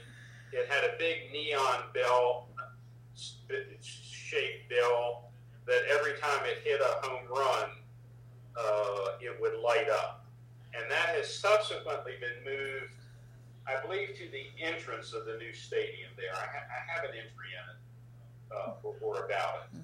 it 0.53 0.67
had 0.69 0.85
a 0.85 0.97
big 0.99 1.31
neon 1.33 1.85
bell, 1.93 2.49
shaped 3.83 4.71
bell 4.71 5.31
that 5.67 5.83
every 5.91 6.13
time 6.21 6.41
it 6.45 6.59
hit 6.65 6.81
a 6.81 7.07
home 7.07 7.27
run, 7.29 7.71
uh, 8.57 9.19
it 9.21 9.39
would 9.41 9.61
light 9.61 9.89
up 9.91 10.19
and 10.75 10.91
that 10.91 11.15
has 11.17 11.33
subsequently 11.33 12.13
been 12.21 12.45
moved, 12.45 12.93
I 13.69 13.85
believe, 13.87 14.17
to 14.17 14.29
the 14.31 14.47
entrance 14.65 15.13
of 15.13 15.27
the 15.27 15.37
new 15.37 15.53
stadium 15.53 16.11
there. 16.17 16.35
I, 16.35 16.41
ha- 16.41 16.69
I 16.71 16.93
have 16.93 17.05
an 17.05 17.11
entry 17.11 17.53
in 17.53 17.65
it 17.71 18.57
uh, 18.57 19.05
or 19.05 19.25
about 19.25 19.67
it. 19.73 19.81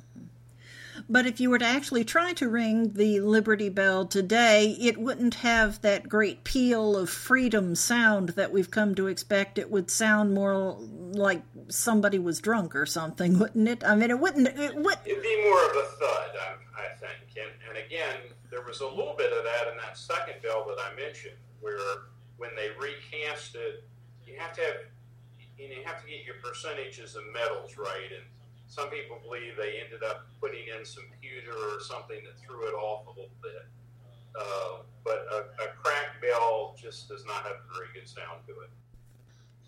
But 1.08 1.26
if 1.26 1.40
you 1.40 1.50
were 1.50 1.58
to 1.58 1.64
actually 1.64 2.04
try 2.04 2.32
to 2.34 2.48
ring 2.48 2.92
the 2.92 3.20
Liberty 3.20 3.68
Bell 3.68 4.06
today, 4.06 4.76
it 4.80 4.96
wouldn't 4.96 5.34
have 5.34 5.82
that 5.82 6.08
great 6.08 6.44
peal 6.44 6.96
of 6.96 7.10
freedom 7.10 7.74
sound 7.74 8.30
that 8.30 8.52
we've 8.52 8.70
come 8.70 8.94
to 8.94 9.08
expect. 9.08 9.58
It 9.58 9.70
would 9.70 9.90
sound 9.90 10.32
more 10.32 10.78
like 10.78 11.42
somebody 11.68 12.18
was 12.18 12.40
drunk 12.40 12.76
or 12.76 12.86
something, 12.86 13.38
wouldn't 13.38 13.68
it? 13.68 13.84
I 13.84 13.96
mean, 13.96 14.10
it 14.10 14.18
wouldn't. 14.18 14.46
It 14.48 14.76
would. 14.76 14.98
It'd 15.04 15.22
be 15.22 15.42
more 15.42 15.70
of 15.70 15.76
a 15.76 15.82
thud, 15.98 16.30
I, 16.40 16.82
I 16.82 16.88
think. 16.96 17.36
And, 17.36 17.52
and 17.68 17.84
again, 17.84 18.16
there 18.50 18.62
was 18.62 18.80
a 18.80 18.86
little 18.86 19.16
bit 19.18 19.32
of 19.32 19.44
that 19.44 19.72
in 19.72 19.76
that 19.78 19.98
second 19.98 20.34
bell 20.42 20.64
that 20.68 20.78
I 20.80 20.94
mentioned, 20.94 21.36
where 21.60 21.76
when 22.36 22.50
they 22.56 22.70
recast 22.78 23.54
it, 23.54 23.84
you 24.26 24.34
have 24.38 24.52
to 24.54 24.62
have 24.62 24.76
know, 25.68 25.76
you 25.76 25.84
have 25.84 26.02
to 26.02 26.08
get 26.08 26.24
your 26.26 26.36
percentages 26.42 27.14
of 27.14 27.22
metals 27.32 27.78
right. 27.78 28.10
And 28.10 28.24
some 28.66 28.90
people 28.90 29.18
believe 29.22 29.56
they 29.56 29.78
ended 29.78 30.02
up 30.02 30.26
putting 30.40 30.66
in 30.66 30.84
some 30.84 31.04
pewter 31.22 31.54
or 31.54 31.80
something 31.80 32.18
that 32.24 32.34
threw 32.42 32.66
it 32.68 32.74
off 32.74 33.06
a 33.06 33.10
little 33.10 33.38
bit. 33.42 33.66
Uh, 34.34 34.82
but 35.04 35.26
a, 35.30 35.62
a 35.62 35.68
cracked 35.78 36.20
bell 36.20 36.74
just 36.80 37.08
does 37.08 37.24
not 37.24 37.44
have 37.44 37.62
a 37.62 37.74
very 37.74 37.88
good 37.94 38.08
sound 38.08 38.42
to 38.46 38.52
it. 38.66 38.70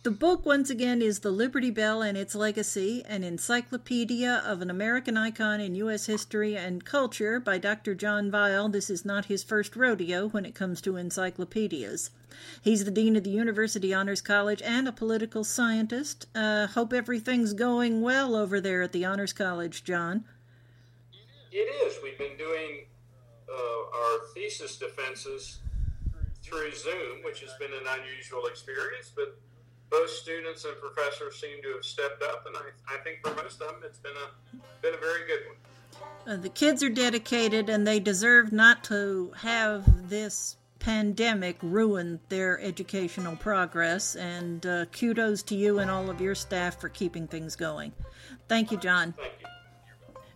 The 0.06 0.12
book, 0.12 0.46
once 0.46 0.70
again, 0.70 1.02
is 1.02 1.18
The 1.18 1.32
Liberty 1.32 1.72
Bell 1.72 2.00
and 2.00 2.16
Its 2.16 2.36
Legacy, 2.36 3.02
an 3.08 3.24
encyclopedia 3.24 4.40
of 4.46 4.62
an 4.62 4.70
American 4.70 5.16
icon 5.16 5.60
in 5.60 5.74
U.S. 5.74 6.06
history 6.06 6.56
and 6.56 6.84
culture 6.84 7.40
by 7.40 7.58
Dr. 7.58 7.92
John 7.92 8.30
Vile. 8.30 8.68
This 8.68 8.88
is 8.88 9.04
not 9.04 9.24
his 9.24 9.42
first 9.42 9.74
rodeo 9.74 10.28
when 10.28 10.46
it 10.46 10.54
comes 10.54 10.80
to 10.82 10.96
encyclopedias. 10.96 12.10
He's 12.62 12.84
the 12.84 12.92
Dean 12.92 13.16
of 13.16 13.24
the 13.24 13.30
University 13.30 13.92
Honors 13.92 14.20
College 14.20 14.62
and 14.62 14.86
a 14.86 14.92
political 14.92 15.42
scientist. 15.42 16.28
Uh, 16.36 16.68
hope 16.68 16.92
everything's 16.92 17.52
going 17.52 18.00
well 18.00 18.36
over 18.36 18.60
there 18.60 18.82
at 18.82 18.92
the 18.92 19.04
Honors 19.04 19.32
College, 19.32 19.82
John. 19.82 20.22
It 21.50 21.56
is. 21.56 21.98
We've 22.00 22.16
been 22.16 22.38
doing 22.38 22.84
uh, 23.52 23.98
our 23.98 24.18
thesis 24.34 24.76
defenses 24.76 25.58
through 26.44 26.72
Zoom, 26.76 27.24
which 27.24 27.40
has 27.40 27.50
been 27.58 27.72
an 27.72 27.88
unusual 28.00 28.46
experience, 28.46 29.10
but 29.12 29.40
both 29.90 30.10
students 30.10 30.64
and 30.64 30.74
professors 30.80 31.40
seem 31.40 31.62
to 31.62 31.74
have 31.74 31.84
stepped 31.84 32.22
up, 32.22 32.44
and 32.46 32.56
I, 32.56 32.94
I 32.94 32.98
think 32.98 33.18
for 33.22 33.34
most 33.42 33.60
of 33.60 33.68
them, 33.68 33.80
it's 33.84 33.98
been 33.98 34.12
a 34.12 34.56
been 34.82 34.94
a 34.94 34.98
very 34.98 35.26
good 35.26 35.40
one. 35.46 35.56
Uh, 36.26 36.36
the 36.36 36.48
kids 36.48 36.82
are 36.82 36.90
dedicated, 36.90 37.68
and 37.68 37.86
they 37.86 38.00
deserve 38.00 38.52
not 38.52 38.82
to 38.84 39.32
have 39.36 40.08
this 40.08 40.56
pandemic 40.78 41.56
ruin 41.62 42.20
their 42.28 42.60
educational 42.60 43.36
progress. 43.36 44.16
And 44.16 44.64
uh, 44.66 44.84
kudos 44.86 45.42
to 45.44 45.54
you 45.56 45.78
and 45.78 45.90
all 45.90 46.10
of 46.10 46.20
your 46.20 46.34
staff 46.34 46.80
for 46.80 46.88
keeping 46.88 47.26
things 47.26 47.56
going. 47.56 47.92
Thank 48.48 48.70
you, 48.70 48.78
John. 48.78 49.14
Thank 49.16 49.32
you. 49.40 49.46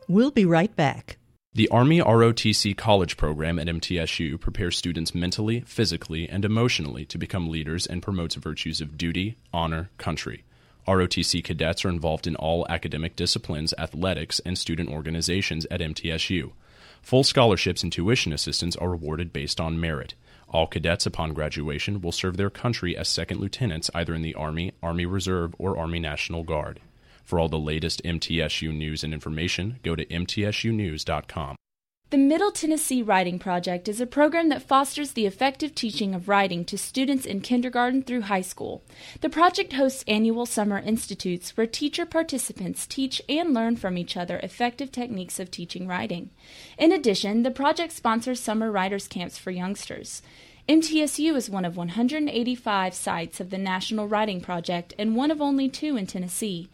We'll 0.09 0.33
be 0.33 0.45
right 0.45 0.75
back. 0.75 1.19
The 1.53 1.69
Army 1.71 1.99
ROTC 1.99 2.77
College 2.77 3.17
program 3.17 3.59
at 3.59 3.67
MTSU 3.67 4.39
prepares 4.39 4.77
students 4.77 5.17
mentally, 5.17 5.63
physically, 5.63 6.29
and 6.29 6.45
emotionally 6.45 7.05
to 7.07 7.19
become 7.19 7.51
leaders 7.51 7.87
and 7.87 8.01
promotes 8.01 8.37
virtues 8.37 8.81
of 8.81 8.97
duty, 8.97 9.37
honor, 9.53 9.91
country. 9.99 10.45
ROTC 10.87 11.43
cadets 11.43 11.85
are 11.85 11.89
involved 11.89 12.29
in 12.29 12.37
all 12.37 12.65
academic 12.69 13.17
disciplines, 13.17 13.75
athletics, 13.79 14.41
and 14.47 14.57
student 14.57 14.91
organizations 14.91 15.67
at 15.73 15.81
MTSU. 15.81 16.53
Full 17.03 17.25
scholarships 17.25 17.83
and 17.83 17.93
tuition 17.93 18.33
assistance 18.33 18.77
are 18.77 18.93
awarded 18.93 19.33
based 19.33 19.61
on 19.61 19.81
merit. 19.81 20.15
All 20.51 20.69
cadets 20.69 21.05
upon 21.05 21.35
graduation 21.35 22.01
will 22.01 22.13
serve 22.13 22.37
their 22.37 22.51
country 22.51 22.97
as 22.97 23.09
second 23.09 23.41
lieutenants 23.41 23.91
either 23.93 24.15
in 24.15 24.23
the 24.23 24.35
Army, 24.35 24.71
Army 24.85 25.05
Reserve, 25.05 25.57
or 25.59 25.77
Army 25.77 25.99
National 25.99 26.45
Guard. 26.45 26.79
For 27.31 27.39
all 27.39 27.49
the 27.49 27.61
latest 27.61 28.03
MTSU 28.03 28.75
news 28.75 29.05
and 29.05 29.15
information, 29.15 29.79
go 29.85 29.95
to 29.95 30.05
mtsunews.com. 30.05 31.55
The 32.11 32.19
Middle 32.19 32.51
Tennessee 32.51 33.03
Writing 33.03 33.39
Project 33.39 33.87
is 33.87 34.01
a 34.01 34.07
program 34.07 34.49
that 34.49 34.67
fosters 34.67 35.13
the 35.13 35.27
effective 35.27 35.73
teaching 35.73 36.13
of 36.13 36.29
writing 36.29 36.65
to 36.65 36.77
students 36.77 37.25
in 37.25 37.41
kindergarten 37.41 38.03
through 38.03 38.23
high 38.23 38.41
school. 38.41 38.83
The 39.21 39.29
project 39.29 39.75
hosts 39.75 40.03
annual 40.09 40.45
summer 40.45 40.81
institutes 40.81 41.57
where 41.57 41.69
teacher 41.69 42.05
participants 42.05 42.85
teach 42.85 43.23
and 43.29 43.55
learn 43.55 43.77
from 43.77 43.97
each 43.97 44.17
other 44.17 44.41
effective 44.43 44.91
techniques 44.91 45.39
of 45.39 45.53
teaching 45.53 45.87
writing. 45.87 46.31
In 46.79 46.91
addition, 46.91 47.45
the 47.45 47.53
project 47.53 47.93
sponsors 47.93 48.41
summer 48.41 48.73
writers' 48.73 49.07
camps 49.07 49.39
for 49.39 49.53
youngsters. 49.53 50.21
MTSU 50.69 51.37
is 51.37 51.49
one 51.49 51.65
of 51.65 51.77
185 51.77 52.93
sites 52.93 53.39
of 53.39 53.51
the 53.51 53.59
National 53.59 54.09
Writing 54.09 54.41
Project 54.41 54.95
and 54.99 55.15
one 55.15 55.31
of 55.31 55.41
only 55.41 55.69
two 55.69 55.97
in 55.97 56.09
Tennessee. 56.09 56.69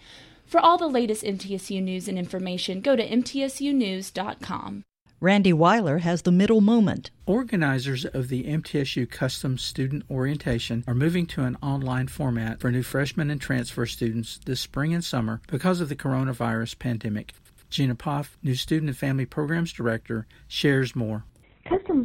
For 0.46 0.61
all 0.61 0.78
the 0.78 0.87
latest 0.87 1.24
MTSU 1.24 1.82
news 1.82 2.06
and 2.06 2.16
information, 2.16 2.80
go 2.80 2.94
to 2.94 3.06
mtsunews.com. 3.06 4.85
Randy 5.18 5.52
Weiler 5.52 5.98
has 5.98 6.22
the 6.22 6.30
middle 6.30 6.61
moment. 6.61 7.11
Organizers 7.24 8.04
of 8.04 8.28
the 8.28 8.44
MTSU 8.44 9.11
Custom 9.11 9.59
Student 9.59 10.04
Orientation 10.11 10.85
are 10.87 10.94
moving 10.94 11.26
to 11.28 11.42
an 11.42 11.56
online 11.62 12.06
format 12.06 12.61
for 12.61 12.70
new 12.70 12.82
freshmen 12.82 13.30
and 13.30 13.40
transfer 13.40 13.87
students 13.87 14.38
this 14.44 14.61
spring 14.61 14.94
and 14.94 15.02
summer 15.02 15.40
because 15.48 15.80
of 15.80 15.88
the 15.88 15.96
coronavirus 15.96 16.78
pandemic. 16.78 17.32
Gina 17.70 17.94
Poff, 17.94 18.38
new 18.42 18.54
Student 18.54 18.90
and 18.90 18.96
Family 18.96 19.24
Programs 19.24 19.72
Director, 19.72 20.26
shares 20.46 20.94
more. 20.94 21.24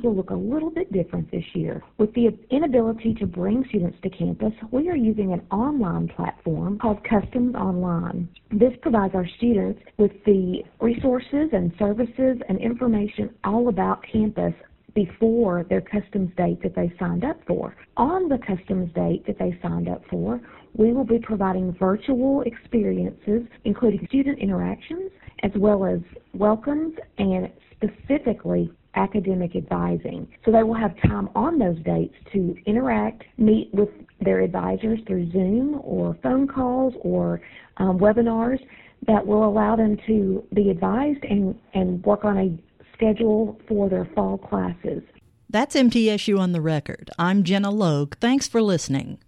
Will 0.03 0.15
look 0.15 0.31
a 0.31 0.35
little 0.35 0.71
bit 0.71 0.91
different 0.91 1.29
this 1.29 1.43
year. 1.53 1.83
With 1.99 2.11
the 2.15 2.35
inability 2.49 3.13
to 3.15 3.27
bring 3.27 3.63
students 3.69 3.97
to 4.01 4.09
campus, 4.09 4.53
we 4.71 4.89
are 4.89 4.95
using 4.95 5.31
an 5.31 5.41
online 5.51 6.07
platform 6.07 6.79
called 6.79 7.03
Customs 7.03 7.53
Online. 7.53 8.27
This 8.51 8.73
provides 8.81 9.13
our 9.13 9.27
students 9.37 9.79
with 9.97 10.11
the 10.25 10.63
resources 10.79 11.49
and 11.53 11.71
services 11.77 12.37
and 12.49 12.59
information 12.59 13.29
all 13.43 13.67
about 13.67 14.03
campus 14.11 14.53
before 14.95 15.65
their 15.69 15.81
customs 15.81 16.31
date 16.35 16.61
that 16.63 16.75
they 16.75 16.91
signed 16.99 17.23
up 17.23 17.39
for. 17.45 17.75
On 17.97 18.27
the 18.27 18.39
customs 18.39 18.91
date 18.93 19.23
that 19.27 19.37
they 19.37 19.57
signed 19.61 19.87
up 19.87 20.01
for, 20.09 20.41
we 20.73 20.93
will 20.93 21.05
be 21.05 21.19
providing 21.19 21.73
virtual 21.79 22.41
experiences, 22.41 23.43
including 23.65 24.07
student 24.07 24.39
interactions, 24.39 25.11
as 25.43 25.51
well 25.55 25.85
as 25.85 25.99
welcomes 26.33 26.95
and 27.19 27.51
specifically 27.71 28.71
academic 28.95 29.55
advising. 29.55 30.27
So 30.45 30.51
they 30.51 30.63
will 30.63 30.75
have 30.75 30.95
time 31.01 31.29
on 31.35 31.59
those 31.59 31.77
dates 31.83 32.15
to 32.33 32.55
interact, 32.65 33.23
meet 33.37 33.69
with 33.73 33.89
their 34.19 34.41
advisors 34.41 34.99
through 35.07 35.31
Zoom 35.31 35.79
or 35.83 36.17
phone 36.21 36.47
calls 36.47 36.93
or 37.01 37.41
um, 37.77 37.99
webinars 37.99 38.59
that 39.07 39.25
will 39.25 39.47
allow 39.47 39.75
them 39.75 39.97
to 40.07 40.43
be 40.53 40.69
advised 40.69 41.23
and, 41.23 41.57
and 41.73 42.03
work 42.03 42.23
on 42.23 42.37
a 42.37 42.57
schedule 42.93 43.59
for 43.67 43.89
their 43.89 44.05
fall 44.13 44.37
classes. 44.37 45.01
That's 45.49 45.75
MTSU 45.75 46.39
on 46.39 46.51
the 46.51 46.61
record. 46.61 47.09
I'm 47.17 47.43
Gina 47.43 47.71
Logue. 47.71 48.15
Thanks 48.21 48.47
for 48.47 48.61
listening. 48.61 49.19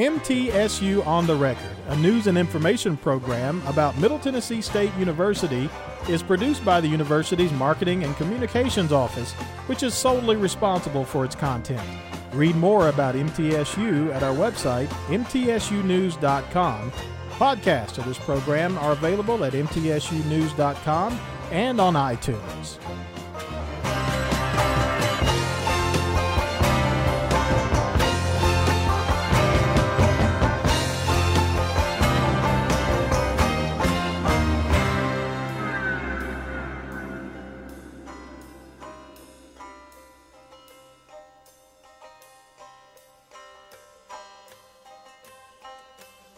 MTSU 0.00 1.06
on 1.06 1.26
the 1.26 1.34
Record, 1.34 1.76
a 1.88 1.96
news 1.96 2.26
and 2.26 2.38
information 2.38 2.96
program 2.96 3.62
about 3.66 3.98
Middle 3.98 4.18
Tennessee 4.18 4.62
State 4.62 4.94
University, 4.94 5.68
is 6.08 6.22
produced 6.22 6.64
by 6.64 6.80
the 6.80 6.88
university's 6.88 7.52
Marketing 7.52 8.02
and 8.04 8.16
Communications 8.16 8.92
Office, 8.92 9.32
which 9.66 9.82
is 9.82 9.92
solely 9.92 10.36
responsible 10.36 11.04
for 11.04 11.26
its 11.26 11.34
content. 11.34 11.86
Read 12.32 12.56
more 12.56 12.88
about 12.88 13.14
MTSU 13.14 14.10
at 14.14 14.22
our 14.22 14.34
website, 14.34 14.86
mtsunews.com. 15.08 16.92
Podcasts 17.32 17.98
of 17.98 18.06
this 18.06 18.18
program 18.20 18.78
are 18.78 18.92
available 18.92 19.44
at 19.44 19.52
mtsunews.com 19.52 21.20
and 21.50 21.78
on 21.78 21.92
iTunes. 21.92 22.78